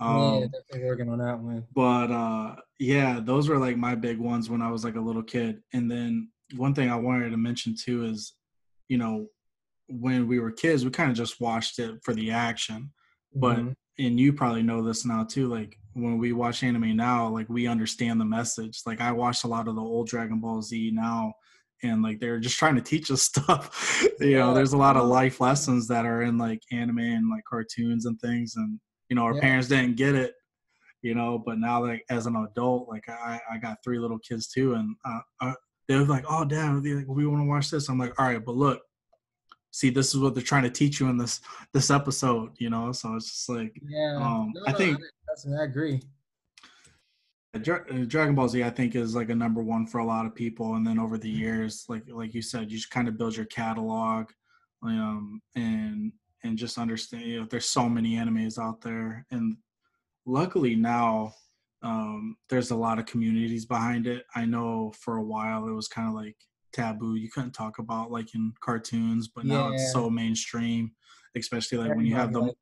[0.00, 1.66] Um, yeah, definitely working on that one.
[1.74, 5.22] But uh, yeah, those were like my big ones when I was like a little
[5.22, 5.62] kid.
[5.72, 8.34] And then one thing I wanted to mention too is,
[8.88, 9.26] you know,
[9.88, 12.92] when we were kids, we kind of just watched it for the action.
[13.34, 13.72] But mm-hmm.
[13.98, 15.48] and you probably know this now too.
[15.48, 18.80] Like when we watch anime now, like we understand the message.
[18.86, 21.34] Like I watched a lot of the old Dragon Ball Z now,
[21.82, 24.04] and like they're just trying to teach us stuff.
[24.20, 27.44] you know, there's a lot of life lessons that are in like anime and like
[27.44, 29.40] cartoons and things, and you know our yeah.
[29.40, 30.34] parents didn't get it.
[31.02, 34.48] You know, but now like as an adult, like I I got three little kids
[34.48, 35.54] too, and uh, uh,
[35.88, 37.88] they're like, oh dad, like, we want to watch this.
[37.88, 38.80] I'm like, all right, but look,
[39.70, 41.40] see this is what they're trying to teach you in this
[41.72, 45.64] this episode you know so it's just like yeah um no, i think I, I
[45.64, 46.00] agree
[47.58, 50.74] Dragon Ball Z, I think, is like a number one for a lot of people.
[50.74, 53.46] And then over the years, like like you said, you just kind of build your
[53.46, 54.30] catalog,
[54.82, 56.12] um, and
[56.44, 57.24] and just understand.
[57.24, 59.56] You know, there's so many animes out there, and
[60.26, 61.34] luckily now,
[61.82, 64.24] um, there's a lot of communities behind it.
[64.36, 66.36] I know for a while it was kind of like
[66.72, 67.16] taboo.
[67.16, 69.74] You couldn't talk about like in cartoons, but now yeah.
[69.74, 70.92] it's so mainstream,
[71.36, 72.54] especially like when you have the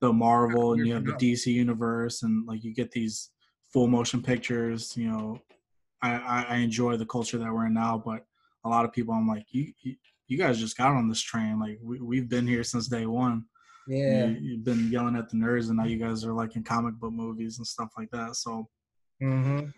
[0.00, 3.30] the Marvel and you have the DC universe and like you get these
[3.72, 4.96] full motion pictures.
[4.96, 5.40] You know,
[6.02, 8.24] I I enjoy the culture that we're in now, but
[8.64, 9.96] a lot of people I'm like you you,
[10.28, 11.58] you guys just got on this train.
[11.58, 13.44] Like we we've been here since day one.
[13.88, 16.62] Yeah, you, have been yelling at the nerds, and now you guys are like in
[16.62, 18.36] comic book movies and stuff like that.
[18.36, 18.68] So.
[19.22, 19.68] Mm-hmm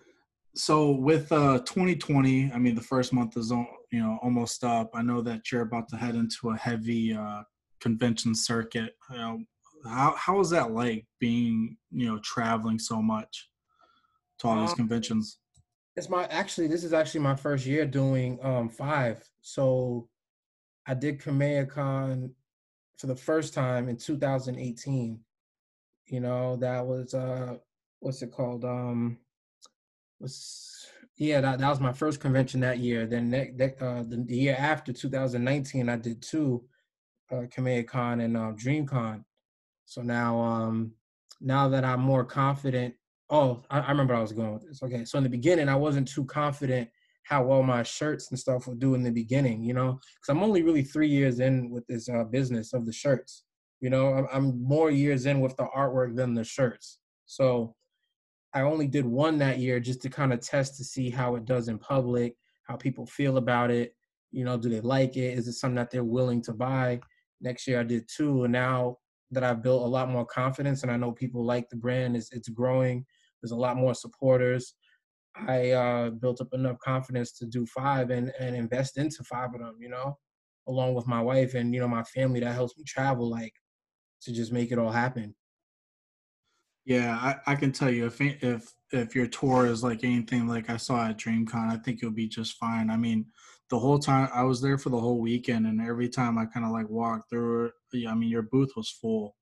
[0.54, 5.00] so with uh 2020 i mean the first month is you know almost up i
[5.00, 7.42] know that you're about to head into a heavy uh
[7.80, 9.40] convention circuit you know
[9.84, 13.48] how how is that like being you know traveling so much
[14.42, 15.38] to all these um, conventions.
[15.96, 19.22] it's my actually this is actually my first year doing um five.
[19.40, 20.08] So
[20.86, 22.30] i did kamehacon
[22.98, 25.20] for the first time in 2018
[26.06, 27.54] you know that was uh
[28.00, 28.64] what's it called?
[28.64, 29.18] Um
[30.18, 33.06] was yeah that, that was my first convention that year.
[33.06, 36.64] Then that, that uh, the, the, year after 2019 i did two
[37.30, 39.24] uh Kamehacon and uh, dreamcon
[39.84, 40.92] so now um
[41.40, 42.94] now that i'm more confident
[43.32, 45.74] oh I, I remember i was going with this okay so in the beginning i
[45.74, 46.88] wasn't too confident
[47.24, 50.42] how well my shirts and stuff would do in the beginning you know because i'm
[50.42, 53.44] only really three years in with this uh, business of the shirts
[53.80, 57.74] you know I'm, I'm more years in with the artwork than the shirts so
[58.54, 61.46] I only did one that year just to kind of test to see how it
[61.46, 63.94] does in public, how people feel about it.
[64.30, 65.38] You know, do they like it?
[65.38, 67.00] Is it something that they're willing to buy?
[67.40, 68.98] Next year I did two, and now
[69.30, 72.32] that I've built a lot more confidence and I know people like the brand, it's,
[72.32, 73.06] it's growing.
[73.42, 74.74] There's a lot more supporters.
[75.34, 79.60] I uh, built up enough confidence to do five and, and invest into five of
[79.60, 80.18] them, you know,
[80.68, 83.54] along with my wife and, you know, my family that helps me travel, like
[84.22, 85.34] to just make it all happen.
[86.84, 90.68] Yeah, I, I can tell you if if if your tour is like anything like
[90.68, 92.90] I saw at DreamCon, I think you'll be just fine.
[92.90, 93.26] I mean,
[93.70, 96.66] the whole time I was there for the whole weekend, and every time I kind
[96.66, 99.36] of like walked through I mean, your booth was full.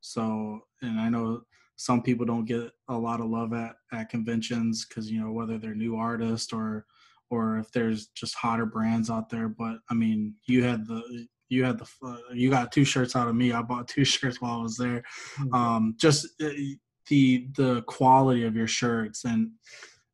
[0.00, 1.42] So, and I know
[1.76, 5.58] some people don't get a lot of love at at conventions because you know whether
[5.58, 6.86] they're new artists or
[7.30, 9.48] or if there's just hotter brands out there.
[9.48, 13.28] But I mean, you had the you had the uh, you got two shirts out
[13.28, 13.52] of me.
[13.52, 15.02] I bought two shirts while I was there.
[15.38, 15.54] Mm-hmm.
[15.54, 16.50] Um, just uh,
[17.08, 19.50] the the quality of your shirts and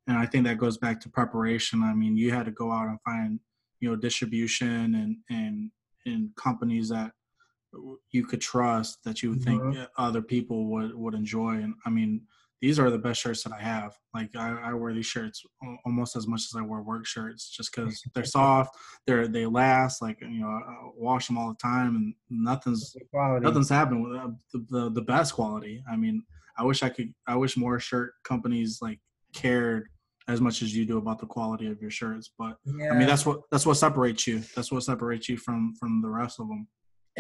[0.06, 1.84] and I think that goes back to preparation.
[1.84, 3.38] I mean, you had to go out and find
[3.80, 5.70] you know distribution and and
[6.06, 7.12] and companies that
[8.10, 9.72] you could trust that you would mm-hmm.
[9.72, 11.54] think other people would would enjoy.
[11.54, 12.22] And I mean,
[12.60, 13.96] these are the best shirts that I have.
[14.14, 15.42] Like I, I, wear these shirts
[15.86, 20.02] almost as much as I wear work shirts, just because they're soft, they're they last.
[20.02, 24.28] Like you know, I wash them all the time, and nothing's nothing's happened with uh,
[24.52, 25.82] the, the, the best quality.
[25.90, 26.22] I mean,
[26.58, 27.14] I wish I could.
[27.26, 29.00] I wish more shirt companies like
[29.32, 29.88] cared
[30.28, 32.30] as much as you do about the quality of your shirts.
[32.38, 32.90] But yeah.
[32.92, 34.42] I mean, that's what that's what separates you.
[34.54, 36.68] That's what separates you from from the rest of them.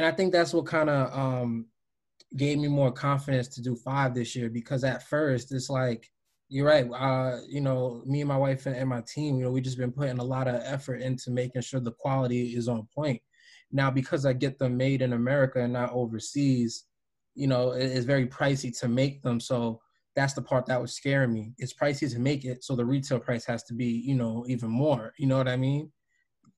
[0.00, 1.66] And I think that's what kind of um
[2.34, 6.08] gave me more confidence to do five this year because at first it's like
[6.48, 9.50] you're right uh you know me and my wife and, and my team you know
[9.50, 12.88] we just been putting a lot of effort into making sure the quality is on
[12.94, 13.20] point.
[13.72, 16.84] Now because i get them made in america and not overseas
[17.34, 19.38] you know it, it's very pricey to make them.
[19.38, 19.82] So
[20.16, 21.52] that's the part that was scaring me.
[21.58, 24.70] It's pricey to make it so the retail price has to be you know even
[24.70, 25.12] more.
[25.18, 25.92] You know what i mean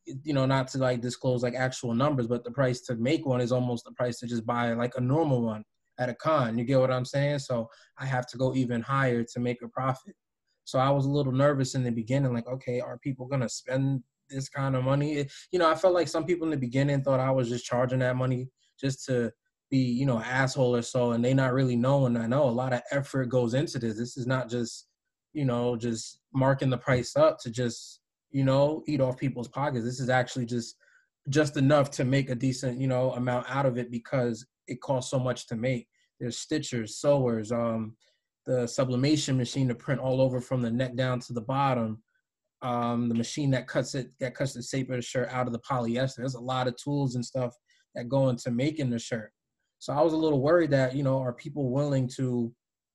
[0.06, 3.40] you know, not to like disclose like actual numbers, but the price to make one
[3.40, 5.64] is almost the price to just buy like a normal one
[5.98, 6.58] at a con.
[6.58, 7.40] You get what I'm saying?
[7.40, 10.14] So I have to go even higher to make a profit.
[10.64, 14.02] So I was a little nervous in the beginning, like, okay, are people gonna spend
[14.28, 15.14] this kind of money.
[15.14, 17.64] It, you know, I felt like some people in the beginning thought I was just
[17.64, 18.48] charging that money
[18.80, 19.30] just to
[19.70, 22.16] be, you know, asshole or so, and they not really knowing.
[22.16, 23.96] I know a lot of effort goes into this.
[23.96, 24.86] This is not just,
[25.32, 28.00] you know, just marking the price up to just,
[28.32, 29.84] you know, eat off people's pockets.
[29.84, 30.76] This is actually just
[31.28, 35.10] just enough to make a decent, you know, amount out of it because it costs
[35.10, 35.86] so much to make.
[36.18, 37.96] There's stitchers, sewers, um,
[38.44, 42.02] the sublimation machine to print all over from the neck down to the bottom,
[42.62, 45.52] um, the machine that cuts it that cuts the shape of the shirt out of
[45.52, 46.16] the polyester.
[46.16, 47.54] There's a lot of tools and stuff
[47.94, 49.32] that go into making the shirt.
[49.78, 52.52] So I was a little worried that you know are people willing to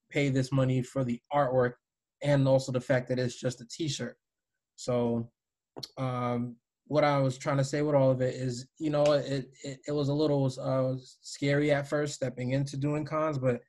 [0.10, 1.74] pay this money for the artwork
[2.24, 4.18] and also the fact that it's just a T-shirt.
[4.78, 5.30] So
[5.98, 9.50] um, what I was trying to say with all of it is, you know, it
[9.64, 13.62] it, it was a little uh, scary at first stepping into doing cons, but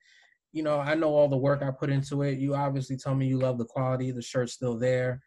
[0.51, 2.39] you know, I know all the work I put into it.
[2.39, 5.21] You obviously tell me you love the quality, the shirt's still there,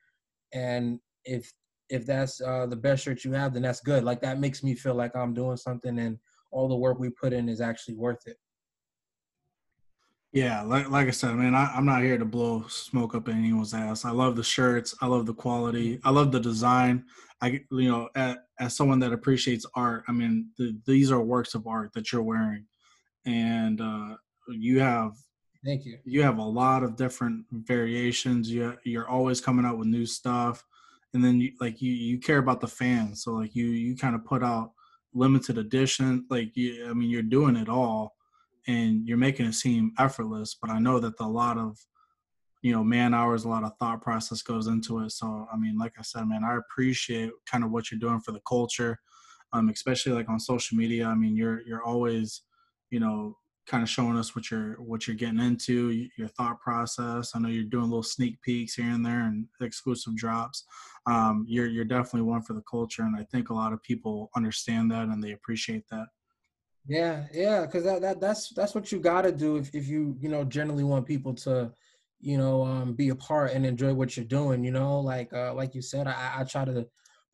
[0.54, 1.52] and if
[1.90, 4.04] if that's uh, the best shirt you have, then that's good.
[4.04, 6.18] Like that makes me feel like I'm doing something, and
[6.50, 8.36] all the work we put in is actually worth it.
[10.32, 13.74] Yeah, like like I said, man, I, am not here to blow smoke up anyone's
[13.74, 14.06] ass.
[14.06, 14.94] I love the shirts.
[15.02, 16.00] I love the quality.
[16.04, 17.04] I love the design.
[17.42, 21.54] I, you know, as, as someone that appreciates art, I mean, the, these are works
[21.54, 22.64] of art that you're wearing,
[23.26, 24.16] and uh,
[24.48, 25.16] you have.
[25.64, 25.98] Thank you.
[26.04, 28.50] You have a lot of different variations.
[28.50, 30.64] You you're always coming out with new stuff,
[31.12, 33.22] and then you like you you care about the fans.
[33.22, 34.72] So like you you kind of put out
[35.12, 36.24] limited edition.
[36.30, 38.16] Like you, I mean, you're doing it all,
[38.66, 40.56] and you're making it seem effortless.
[40.60, 41.78] But I know that a lot of
[42.62, 45.10] you know man hours a lot of thought process goes into it.
[45.10, 48.32] So i mean like i said man i appreciate kind of what you're doing for
[48.32, 48.98] the culture
[49.52, 51.06] um especially like on social media.
[51.06, 52.42] I mean you're you're always
[52.90, 57.32] you know kind of showing us what you're what you're getting into your thought process.
[57.34, 60.64] I know you're doing little sneak peeks here and there and exclusive drops.
[61.06, 64.30] Um, you're you're definitely one for the culture and i think a lot of people
[64.36, 66.06] understand that and they appreciate that
[66.88, 70.16] yeah yeah because that, that that's that's what you got to do if, if you
[70.20, 71.72] you know generally want people to
[72.22, 74.64] you know, um, be a part and enjoy what you're doing.
[74.64, 76.86] You know, like uh, like you said, I, I try to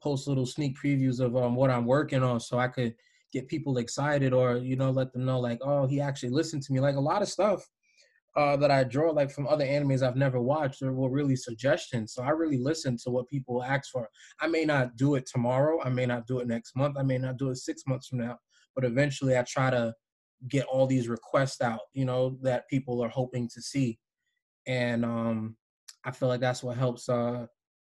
[0.02, 2.94] post little sneak previews of um, what I'm working on so I could
[3.32, 6.72] get people excited or you know let them know like oh he actually listened to
[6.72, 7.68] me like a lot of stuff
[8.36, 12.14] uh, that I draw like from other animes I've never watched or were really suggestions.
[12.14, 14.08] So I really listen to what people ask for.
[14.40, 15.82] I may not do it tomorrow.
[15.82, 16.96] I may not do it next month.
[16.96, 18.38] I may not do it six months from now.
[18.78, 19.92] But eventually I try to
[20.46, 23.98] get all these requests out, you know, that people are hoping to see
[24.68, 25.56] and um,
[26.04, 27.46] I feel like that's what helps uh,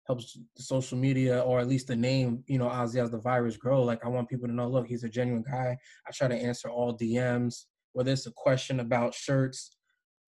[0.06, 3.84] helps social media or at least the name, you know, Ozzy Oz the Vyrus grow.
[3.84, 5.76] Like I want people to know, look, he's a genuine guy.
[6.08, 9.76] I try to answer all DMs, whether it's a question about shirts,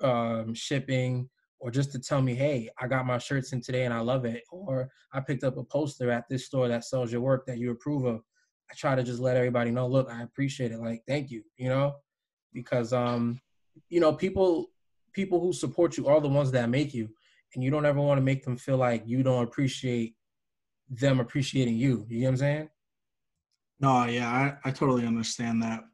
[0.02, 1.28] um, shipping,
[1.60, 4.24] or just to tell me, hey, I got my shirts in today and I love
[4.24, 4.42] it.
[4.50, 7.70] Or I picked up a poster at this store that sells your work that you
[7.70, 8.22] approve of.
[8.70, 10.78] I try to just let everybody know, look, I appreciate it.
[10.78, 11.94] Like, thank you, you know,
[12.52, 13.40] because um,
[13.88, 14.70] you know, people
[15.12, 17.08] people who support you are the ones that make you,
[17.54, 20.14] and you don't ever want to make them feel like you don't appreciate
[20.90, 22.06] them appreciating you.
[22.08, 22.68] You know what I'm saying?
[23.80, 25.84] No, yeah, I, I totally understand that.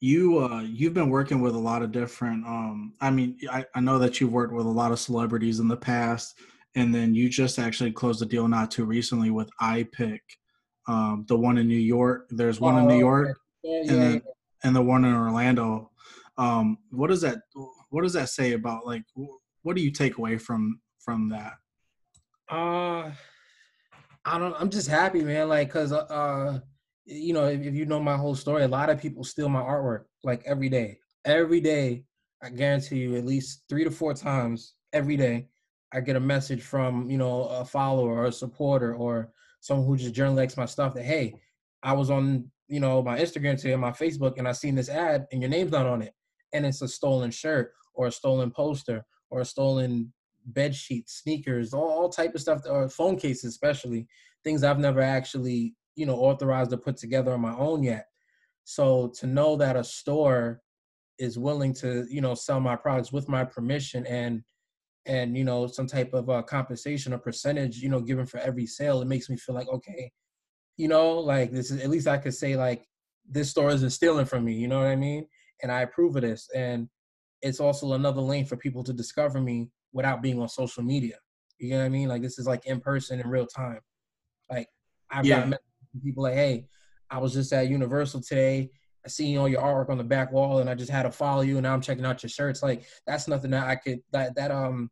[0.00, 3.80] You uh you've been working with a lot of different um I mean I, I
[3.80, 6.38] know that you've worked with a lot of celebrities in the past
[6.74, 10.20] and then you just actually closed a deal not too recently with Piq.
[10.86, 12.26] Um the one in New York.
[12.30, 14.22] There's one oh, in New York yeah, and then,
[14.62, 15.90] and the one in Orlando.
[16.36, 17.38] Um what does that
[17.90, 19.04] what does that say about like
[19.62, 21.54] what do you take away from from that?
[22.50, 23.10] Uh,
[24.24, 24.54] I don't.
[24.58, 25.48] I'm just happy, man.
[25.48, 26.60] Like, cause uh, uh
[27.06, 29.60] you know, if, if you know my whole story, a lot of people steal my
[29.60, 30.98] artwork like every day.
[31.24, 32.04] Every day,
[32.42, 35.48] I guarantee you, at least three to four times every day,
[35.92, 39.30] I get a message from you know a follower or a supporter or
[39.64, 41.34] someone who just likes my stuff that hey,
[41.82, 45.26] I was on you know my Instagram today, my Facebook, and I seen this ad
[45.32, 46.12] and your name's not on it,
[46.52, 50.12] and it's a stolen shirt or a stolen poster or a stolen
[50.46, 54.06] bed sheet, sneakers, all, all type of stuff, or phone cases, especially
[54.44, 58.04] things I've never actually, you know, authorized or put together on my own yet.
[58.64, 60.60] So to know that a store
[61.18, 64.42] is willing to, you know, sell my products with my permission and
[65.06, 68.66] and you know some type of uh, compensation or percentage, you know, given for every
[68.66, 70.10] sale, it makes me feel like okay,
[70.76, 72.86] you know, like this is at least I could say like
[73.28, 75.26] this store isn't stealing from me, you know what I mean?
[75.62, 76.88] And I approve of this and
[77.44, 81.16] it's also another lane for people to discover me without being on social media.
[81.58, 82.08] You know what I mean?
[82.08, 83.80] Like this is like in person in real time.
[84.50, 84.68] Like
[85.10, 85.48] I've yeah.
[85.48, 85.60] got
[86.02, 86.66] people like, hey,
[87.10, 88.70] I was just at Universal today.
[89.04, 91.42] I seen all your artwork on the back wall, and I just had to follow
[91.42, 91.58] you.
[91.58, 92.62] And now I'm checking out your shirts.
[92.62, 94.90] Like that's nothing that I could that that um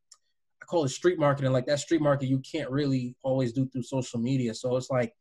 [0.63, 1.53] I call it street marketing.
[1.53, 4.55] Like that street market you can't really always do through social media.
[4.55, 5.13] So it's like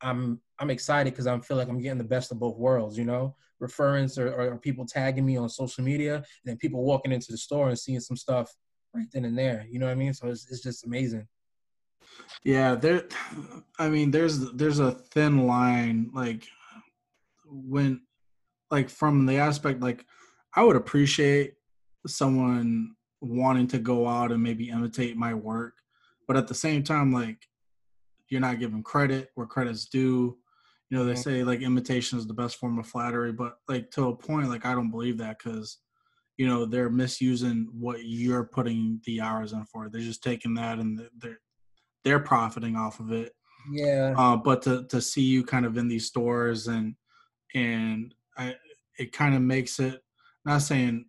[0.00, 2.96] I'm I'm excited because I feel like I'm getting the best of both worlds.
[2.96, 7.12] You know, referrals or, or people tagging me on social media, and then people walking
[7.12, 8.54] into the store and seeing some stuff
[8.94, 9.66] right then and there.
[9.68, 10.14] You know what I mean?
[10.14, 11.26] So it's it's just amazing.
[12.44, 13.04] Yeah, there.
[13.78, 16.46] I mean, there's there's a thin line, like
[17.46, 18.02] when,
[18.70, 20.04] like from the aspect, like
[20.54, 21.54] I would appreciate
[22.06, 25.74] someone wanting to go out and maybe imitate my work,
[26.26, 27.38] but at the same time, like
[28.28, 30.36] you're not giving credit where credit's due.
[30.90, 34.08] You know, they say like imitation is the best form of flattery, but like to
[34.08, 35.78] a point, like I don't believe that because
[36.36, 39.88] you know they're misusing what you're putting the hours in for.
[39.88, 41.40] They're just taking that and they're
[42.04, 43.32] they're profiting off of it.
[43.72, 44.14] Yeah.
[44.16, 46.94] Uh, but to to see you kind of in these stores and
[47.54, 48.56] and I,
[48.98, 50.00] it kind of makes it
[50.44, 51.06] not saying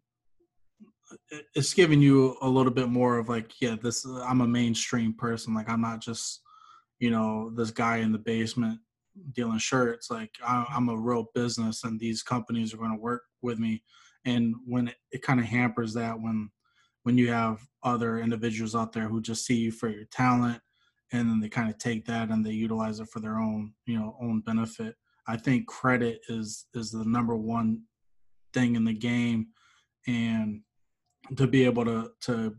[1.54, 5.54] it's giving you a little bit more of like yeah this i'm a mainstream person.
[5.54, 6.42] Like i'm not just
[7.00, 8.80] you know this guy in the basement
[9.32, 10.10] dealing shirts.
[10.10, 13.84] Like I, am a real business and these companies are going to work with me.
[14.26, 16.50] And when it, it kind of hampers that when
[17.04, 20.60] when you have other individuals out there who just see you for your talent
[21.12, 23.98] and then they kind of take that and they utilize it for their own you
[23.98, 24.96] know own benefit.
[25.28, 27.84] I think credit is is the number one
[28.54, 29.48] thing in the game.
[30.08, 30.62] And
[31.36, 32.56] to be able to to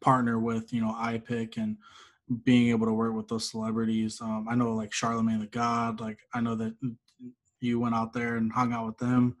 [0.00, 1.76] partner with you know Piq and
[2.44, 4.20] being able to work with those celebrities.
[4.20, 6.00] Um, I know like Charlemagne the God.
[6.00, 6.74] Like I know that
[7.60, 9.36] you went out there and hung out with them.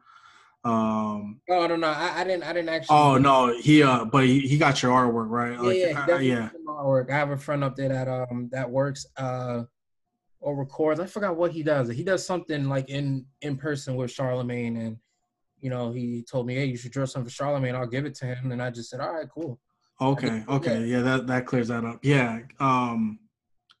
[0.62, 2.42] Um, oh no, no, I, I didn't.
[2.42, 2.96] I didn't actually.
[2.96, 5.52] Oh no, he uh, but he, he got your artwork right.
[5.52, 6.48] Yeah, like, yeah, I, yeah.
[6.66, 7.10] Artwork.
[7.10, 9.62] I have a friend up there that um that works uh
[10.40, 11.00] or records.
[11.00, 11.88] I forgot what he does.
[11.88, 14.96] He does something like in in person with Charlemagne and
[15.60, 17.74] you know, he told me, "Hey, you should draw something for Charlemagne.
[17.74, 19.60] I'll give it to him." And I just said, "All right, cool."
[20.00, 22.00] Okay, okay, yeah, that that clears that up.
[22.02, 23.18] Yeah, um,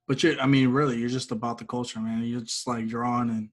[0.06, 2.24] but you, I mean, really, you're just about the culture, man.
[2.24, 3.48] You're just like drawing and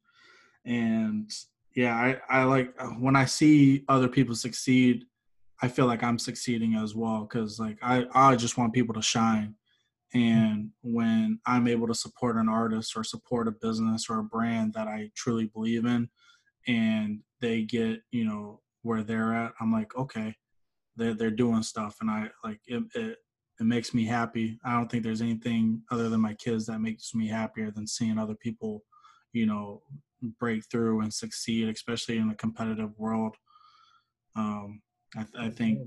[0.66, 1.32] and
[1.76, 5.06] yeah, I I like when I see other people succeed.
[5.62, 9.02] I feel like I'm succeeding as well because like I I just want people to
[9.02, 9.56] shine,
[10.14, 14.74] and when I'm able to support an artist or support a business or a brand
[14.74, 16.10] that I truly believe in,
[16.68, 20.36] and they get you know where they're at i'm like okay
[20.98, 21.96] they're, they're doing stuff.
[22.02, 23.18] And i like it, it
[23.60, 24.60] it makes me happy.
[24.64, 28.20] I don't think there's anything other than my kids that makes me happier than seeing
[28.20, 28.84] other people
[29.34, 29.82] you know
[30.40, 33.36] break through and succeed especially in a competitive world.
[34.36, 34.82] Um
[35.16, 35.80] i, I think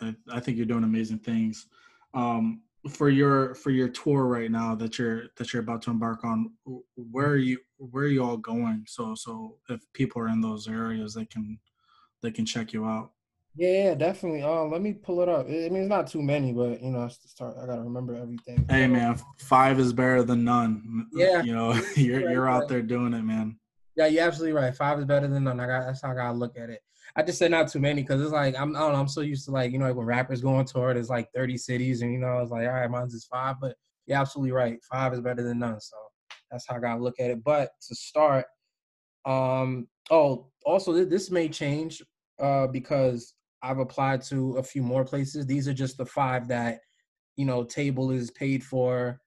[0.00, 1.66] I, I think you're doing amazing things.
[2.14, 6.24] Um for your for your tour right now that you're that you're about to embark
[6.24, 6.52] on
[6.94, 10.68] where are you where are you all going so so if people are in those
[10.68, 11.58] areas they can
[12.22, 13.10] they can check you out
[13.58, 14.42] yeah, definitely.
[14.42, 15.46] Uh, let me pull it up.
[15.46, 17.56] I mean, it's not too many, but you know, I start.
[17.60, 18.64] I gotta remember everything.
[18.70, 21.08] Hey, man, five is better than none.
[21.12, 23.58] Yeah, you know, you're you're out there doing it, man.
[23.96, 24.76] Yeah, you're absolutely right.
[24.76, 25.58] Five is better than none.
[25.58, 25.86] I got.
[25.86, 26.82] That's how I gotta look at it.
[27.16, 28.76] I just said not too many because it's like I'm.
[28.76, 29.00] I don't know.
[29.00, 31.28] I'm so used to like you know like when rappers go on tour, there's like
[31.34, 33.74] 30 cities, and you know, I was like all right, mine's is five, but
[34.06, 34.78] you're absolutely right.
[34.90, 35.80] Five is better than none.
[35.80, 35.96] So
[36.50, 37.42] that's how I gotta look at it.
[37.42, 38.46] But to start,
[39.24, 42.02] um, oh, also this may change
[42.40, 45.46] uh because I've applied to a few more places.
[45.46, 46.80] These are just the five that,
[47.36, 49.20] you know, table is paid for,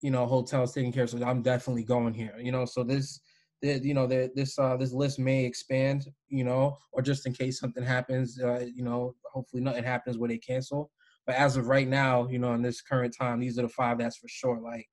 [0.00, 1.10] you know, hotels taken care of.
[1.10, 2.34] So I'm definitely going here.
[2.38, 3.20] You know, so this,
[3.62, 6.06] you know, this uh, this list may expand.
[6.28, 8.40] You know, or just in case something happens.
[8.40, 10.90] Uh, you know, hopefully nothing happens where they cancel.
[11.26, 13.98] But as of right now, you know, in this current time, these are the five
[13.98, 14.60] that's for sure.
[14.60, 14.86] Like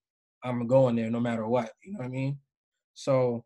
[0.43, 1.71] I'm going there no matter what.
[1.83, 2.37] You know what I mean?
[2.93, 3.43] So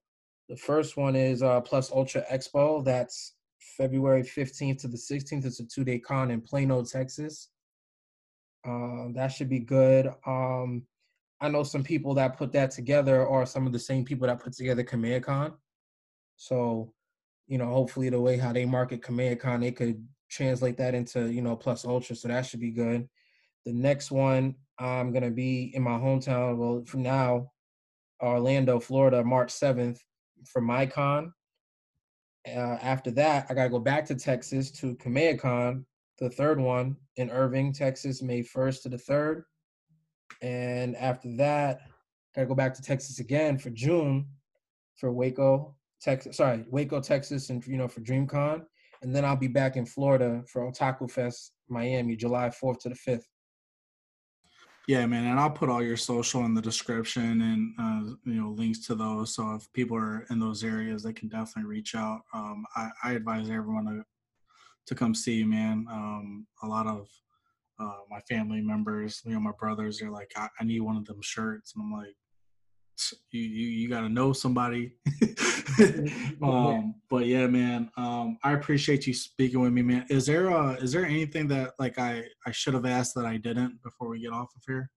[0.50, 2.84] the first one is uh, Plus Ultra Expo.
[2.84, 3.36] That's
[3.78, 5.46] February 15th to the 16th.
[5.46, 7.50] It's a two day con in Plano, Texas.
[8.66, 10.12] Um, that should be good.
[10.26, 10.84] Um,
[11.44, 14.40] I know some people that put that together are some of the same people that
[14.40, 15.54] put together Con.
[16.38, 16.94] So,
[17.48, 21.42] you know, hopefully the way how they market Con, they could translate that into, you
[21.42, 22.16] know, plus ultra.
[22.16, 23.10] So that should be good.
[23.66, 26.58] The next one, I'm to be in my hometown.
[26.58, 27.52] Well, for now,
[28.22, 30.00] Orlando, Florida, March 7th
[30.46, 31.32] for MyCon
[32.48, 35.86] uh, after that, I got to go back to Texas to KamehaCon,
[36.20, 39.44] the third one in Irving, Texas, May 1st to the 3rd.
[40.42, 41.82] And after that,
[42.36, 44.28] got to go back to Texas again for June
[44.96, 46.38] for Waco, Texas.
[46.38, 48.64] Sorry, Waco, Texas, and you know for DreamCon.
[49.02, 52.96] And then I'll be back in Florida for Otaku Fest, Miami, July 4th to the
[52.96, 53.24] 5th.
[54.88, 58.50] Yeah, man, and I'll put all your social in the description and uh, you know
[58.50, 59.34] links to those.
[59.34, 62.22] So if people are in those areas, they can definitely reach out.
[62.34, 64.04] Um, I, I, advise everyone to
[64.88, 65.86] to come see you, man.
[65.90, 67.08] Um, a lot of
[67.84, 71.06] uh, my family members, you know, my brothers, they're like, I, I, need one of
[71.06, 72.16] them shirts, and I'm like,
[73.32, 74.94] you you, you got to know somebody.
[76.42, 80.06] um, but yeah, man, um, I appreciate you speaking with me, man.
[80.10, 83.38] Is there uh is there anything that like I I should have asked that I
[83.38, 84.92] didn't before we get off of here?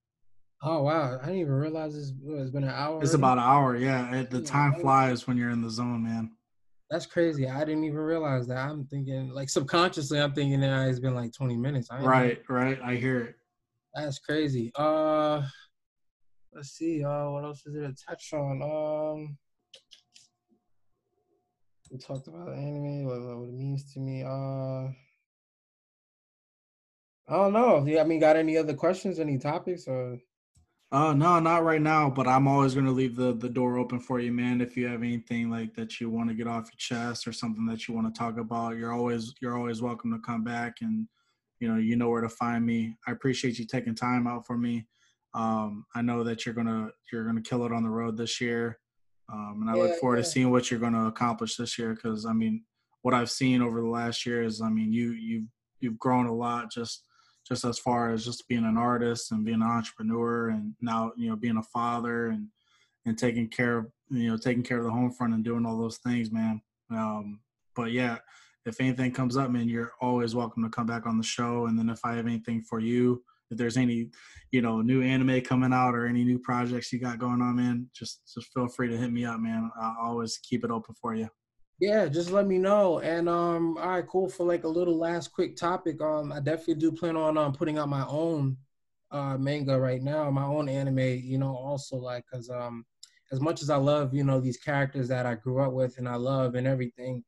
[0.62, 3.03] Oh wow, I didn't even realize it's, it's been an hour.
[3.03, 3.20] It's already?
[3.20, 4.24] about an hour, yeah.
[4.28, 6.32] the time flies when you're in the zone, man.
[6.91, 7.49] That's crazy.
[7.49, 8.59] I didn't even realize that.
[8.59, 11.89] I'm thinking like subconsciously, I'm thinking that it's been like 20 minutes.
[11.91, 12.78] Right, right.
[12.82, 13.34] I hear it.
[13.95, 14.70] That's crazy.
[14.76, 15.43] Uh,
[16.53, 17.03] let's see.
[17.03, 18.62] Uh, what else is there to touch on?
[18.62, 19.37] Um,
[21.91, 24.22] we talked about anime, what, what it means to me.
[24.22, 24.91] Uh,
[27.28, 27.84] I don't know.
[27.87, 30.18] Yeah, I mean, got any other questions, any topics, or?
[30.93, 32.09] Uh, no, not right now.
[32.09, 34.61] But I'm always gonna leave the the door open for you, man.
[34.61, 37.66] If you have anything like that you want to get off your chest or something
[37.66, 41.09] that you want to talk about, you're always you're always welcome to come back and
[41.59, 42.97] you know you know where to find me.
[43.07, 44.87] I appreciate you taking time out for me.
[45.34, 48.78] Um, I know that you're gonna you're gonna kill it on the road this year,
[49.32, 50.22] um, and I yeah, look forward yeah.
[50.22, 51.95] to seeing what you're gonna accomplish this year.
[51.95, 52.62] Because I mean,
[53.03, 55.49] what I've seen over the last year is, I mean, you you've
[55.80, 57.06] you've grown a lot just
[57.47, 61.29] just as far as just being an artist and being an entrepreneur, and now you
[61.29, 62.49] know being a father and
[63.05, 65.79] and taking care of you know taking care of the home front and doing all
[65.79, 66.61] those things, man.
[66.91, 67.41] Um,
[67.75, 68.19] but yeah,
[68.65, 71.67] if anything comes up, man, you're always welcome to come back on the show.
[71.67, 74.09] And then if I have anything for you if there's any
[74.53, 77.89] you know new anime coming out or any new projects you got going on man
[77.95, 81.15] just just feel free to hit me up man i'll always keep it open for
[81.15, 81.29] you
[81.79, 85.33] yeah just let me know and um all right cool for like a little last
[85.33, 88.57] quick topic um i definitely do plan on um putting out my own
[89.11, 92.85] uh manga right now my own anime you know also like because um
[93.31, 96.09] as much as i love you know these characters that i grew up with and
[96.09, 97.22] i love and everything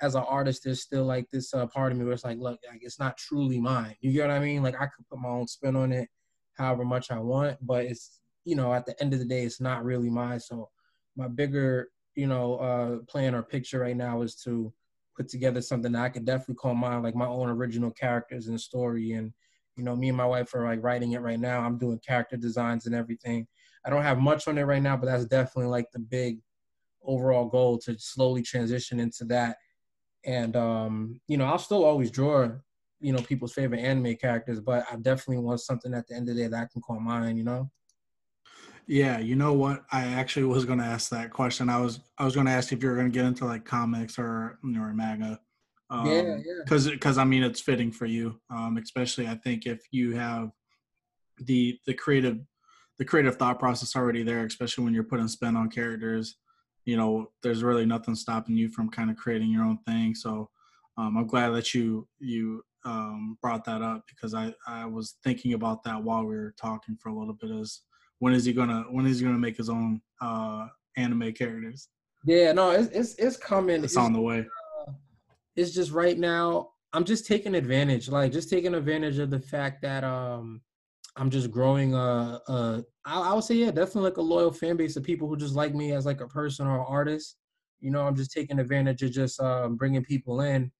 [0.00, 2.58] as an artist, there's still like this uh, part of me where it's like, look,
[2.70, 3.96] like it's not truly mine.
[4.00, 4.62] You get what I mean?
[4.62, 6.08] Like I could put my own spin on it,
[6.56, 9.60] however much I want, but it's you know at the end of the day, it's
[9.60, 10.40] not really mine.
[10.40, 10.70] So
[11.16, 14.72] my bigger you know uh, plan or picture right now is to
[15.16, 18.60] put together something that I could definitely call mine, like my own original characters and
[18.60, 19.12] story.
[19.12, 19.32] And
[19.76, 21.60] you know, me and my wife are like writing it right now.
[21.60, 23.46] I'm doing character designs and everything.
[23.84, 26.38] I don't have much on it right now, but that's definitely like the big
[27.02, 29.56] overall goal to slowly transition into that
[30.24, 32.48] and um, you know, I'll still always draw,
[33.00, 36.36] you know, people's favorite anime characters, but I definitely want something at the end of
[36.36, 37.70] the day that I can call mine, you know.
[38.88, 39.84] Yeah, you know what?
[39.92, 41.68] I actually was going to ask that question.
[41.68, 43.64] I was I was going to ask if you were going to get into like
[43.64, 45.38] comics or or manga.
[45.90, 46.62] Um, yeah, yeah.
[46.64, 50.50] Because because I mean it's fitting for you, um, especially I think if you have
[51.38, 52.38] the the creative
[52.98, 56.36] the creative thought process already there, especially when you're putting spin on characters
[56.88, 60.14] you know, there's really nothing stopping you from kind of creating your own thing.
[60.14, 60.48] So
[60.96, 65.52] um, I'm glad that you you um, brought that up because I I was thinking
[65.52, 67.50] about that while we were talking for a little bit.
[67.50, 67.82] Is
[68.18, 70.66] when is he gonna when is he gonna make his own uh,
[70.96, 71.88] anime characters?
[72.24, 73.76] Yeah, no, it's it's, it's coming.
[73.76, 74.46] It's, it's on the way.
[74.86, 74.92] Uh,
[75.56, 76.70] it's just right now.
[76.92, 80.62] I'm just taking advantage, like just taking advantage of the fact that um
[81.16, 84.76] I'm just growing a, a I, I would say yeah, definitely like a loyal fan
[84.76, 87.36] base of people who just like me as like a person or artist.
[87.80, 90.72] You know, I'm just taking advantage of just uh, bringing people in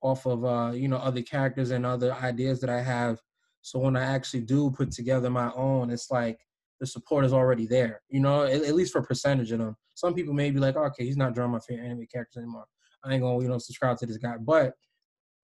[0.00, 3.20] off of uh, you know other characters and other ideas that I have.
[3.60, 6.40] So when I actually do put together my own, it's like
[6.82, 8.02] the support is already there.
[8.08, 9.76] You know, at, at least for percentage of them.
[9.94, 12.64] Some people may be like, oh, okay, he's not drawing my favorite anime characters anymore.
[13.04, 14.72] I ain't gonna you know subscribe to this guy, but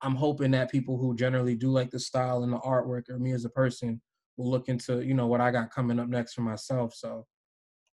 [0.02, 3.32] I'm hoping that people who generally do like the style and the artwork or me
[3.32, 4.00] as a person
[4.36, 6.92] will look into you know what I got coming up next for myself.
[6.94, 7.24] So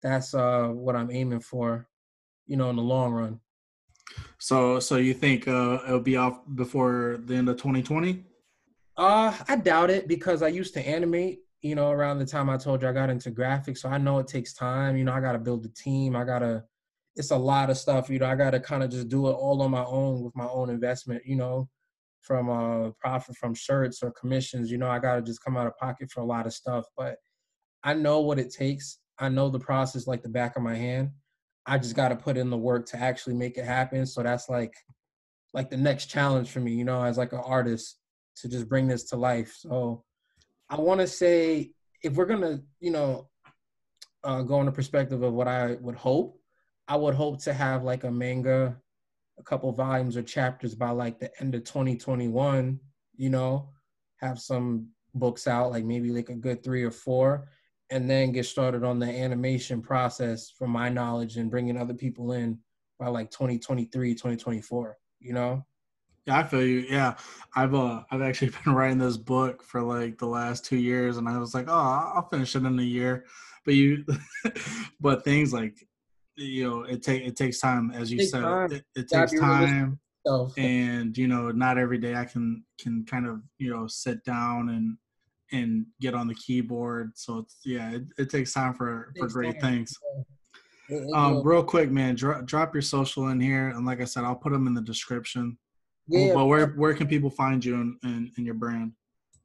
[0.01, 1.87] that's uh what I'm aiming for,
[2.47, 3.39] you know, in the long run.
[4.39, 8.23] So so you think uh it'll be off before the end of 2020?
[8.97, 12.57] Uh I doubt it because I used to animate, you know, around the time I
[12.57, 13.79] told you I got into graphics.
[13.79, 14.97] So I know it takes time.
[14.97, 16.15] You know, I gotta build a team.
[16.15, 16.63] I gotta
[17.15, 19.61] it's a lot of stuff, you know, I gotta kind of just do it all
[19.61, 21.69] on my own with my own investment, you know
[22.25, 24.71] from uh, profit from shirts or commissions.
[24.71, 26.85] You know, I got to just come out of pocket for a lot of stuff.
[26.97, 27.17] But
[27.83, 28.97] I know what it takes.
[29.19, 31.11] I know the process like the back of my hand.
[31.67, 34.05] I just got to put in the work to actually make it happen.
[34.05, 34.73] So that's like,
[35.53, 37.99] like the next challenge for me, you know, as like an artist
[38.37, 39.55] to just bring this to life.
[39.57, 40.03] So
[40.69, 41.71] I want to say
[42.03, 43.29] if we're gonna, you know,
[44.23, 46.39] uh, go in the perspective of what I would hope,
[46.87, 48.77] I would hope to have like a manga
[49.37, 52.79] a couple volumes or chapters by like the end of 2021,
[53.15, 53.69] you know,
[54.17, 57.47] have some books out, like maybe like a good three or four,
[57.89, 62.31] and then get started on the animation process from my knowledge and bringing other people
[62.31, 62.57] in
[62.97, 65.65] by like 2023, 2024, you know?
[66.25, 66.85] Yeah, I feel you.
[66.89, 67.15] Yeah,
[67.55, 71.27] I've uh, I've actually been writing this book for like the last two years, and
[71.29, 73.25] I was like, oh, I'll finish it in a year.
[73.63, 74.05] But you,
[74.99, 75.87] but things like,
[76.35, 78.71] you know, it take it takes time, as you said, time.
[78.71, 79.99] it, it takes time,
[80.57, 84.69] and you know, not every day I can can kind of you know sit down
[84.69, 84.97] and
[85.51, 87.11] and get on the keyboard.
[87.15, 89.85] So it's yeah, it, it takes time for for great time.
[89.85, 89.93] things.
[91.15, 94.35] Um, real quick, man, drop drop your social in here, and like I said, I'll
[94.35, 95.57] put them in the description.
[96.07, 96.33] Yeah.
[96.33, 98.93] But where where can people find you and in, in, in, your brand?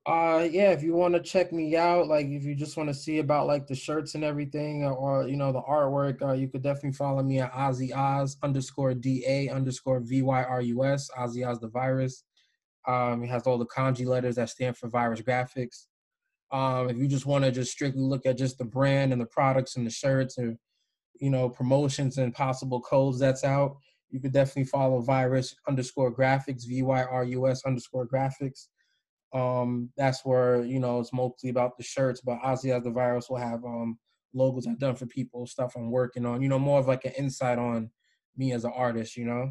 [0.07, 2.95] Uh yeah, if you want to check me out, like if you just want to
[2.95, 6.49] see about like the shirts and everything or, or you know the artwork, uh, you
[6.49, 10.85] could definitely follow me at Ozzy Oz underscore D A underscore V Y R U
[10.85, 12.23] S, Ozzy Oz the Vyrus.
[12.87, 15.87] Um, it has all the kanji letters that stand for Vyrus Graphics.
[16.53, 19.27] Um, if you just want to just strictly look at just the brand and the
[19.27, 20.59] products and the shirts and
[21.21, 23.77] you know promotions and possible codes that's out,
[24.11, 28.67] you could definitely follow Vyrus underscore graphics, V Y R U S underscore graphics.
[29.33, 33.31] Um, that's where, you know, it's mostly about the shirts, but Ozzy Oz the Vyrus
[33.31, 33.99] will have um
[34.35, 37.13] logos I've done for people, stuff I'm working on, you know, more of like an
[37.13, 37.91] insight on
[38.37, 39.51] me as an artist, you know.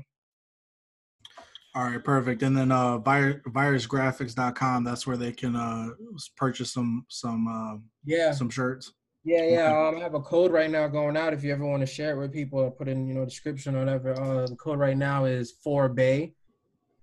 [1.75, 2.43] All right, perfect.
[2.43, 5.89] And then uh vyrusgraphics.com, that's where they can uh
[6.35, 8.93] purchase some some uh yeah some shirts.
[9.23, 9.69] Yeah, yeah.
[9.89, 11.33] Um, I have a code right now going out.
[11.33, 13.75] If you ever want to share it with people or put in, you know, description
[13.75, 14.19] or whatever.
[14.19, 16.31] Uh, the code right now is four Bae.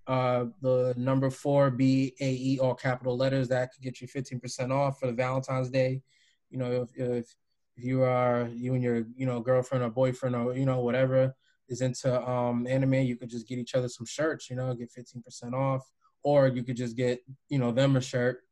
[0.06, 3.48] Uh, the number four B A E all capital letters.
[3.48, 6.00] That could get you fifteen percent off for the Valentine's Day.
[6.48, 7.34] You know, if if
[7.76, 11.34] if you are you and your you know girlfriend or boyfriend or you know whatever
[11.68, 14.48] is into um anime, you could just get each other some shirts.
[14.48, 15.90] You know, get fifteen percent off,
[16.22, 18.45] or you could just get you know them a shirt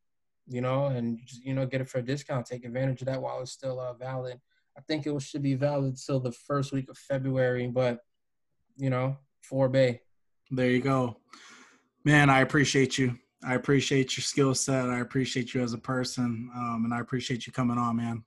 [0.47, 2.45] you know, and you know get it for a discount.
[2.45, 4.39] Take advantage of that while it's still uh, valid.
[4.77, 7.99] I think it should be valid till the first week of February, but
[8.77, 10.01] you know, four bay.
[10.51, 11.17] There you go,
[12.03, 12.29] man.
[12.29, 13.17] I appreciate you.
[13.43, 14.89] I appreciate your skill set.
[14.89, 18.23] I appreciate you as a person, um, and I appreciate you coming on, man.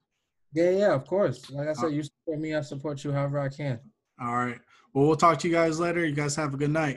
[0.53, 1.51] Yeah, yeah, of course.
[1.51, 2.55] Like I said, uh, you support me.
[2.55, 3.79] I support you however I can.
[4.21, 4.59] All right.
[4.95, 6.05] Well, we'll talk to you guys later.
[6.05, 6.97] You guys have a good night.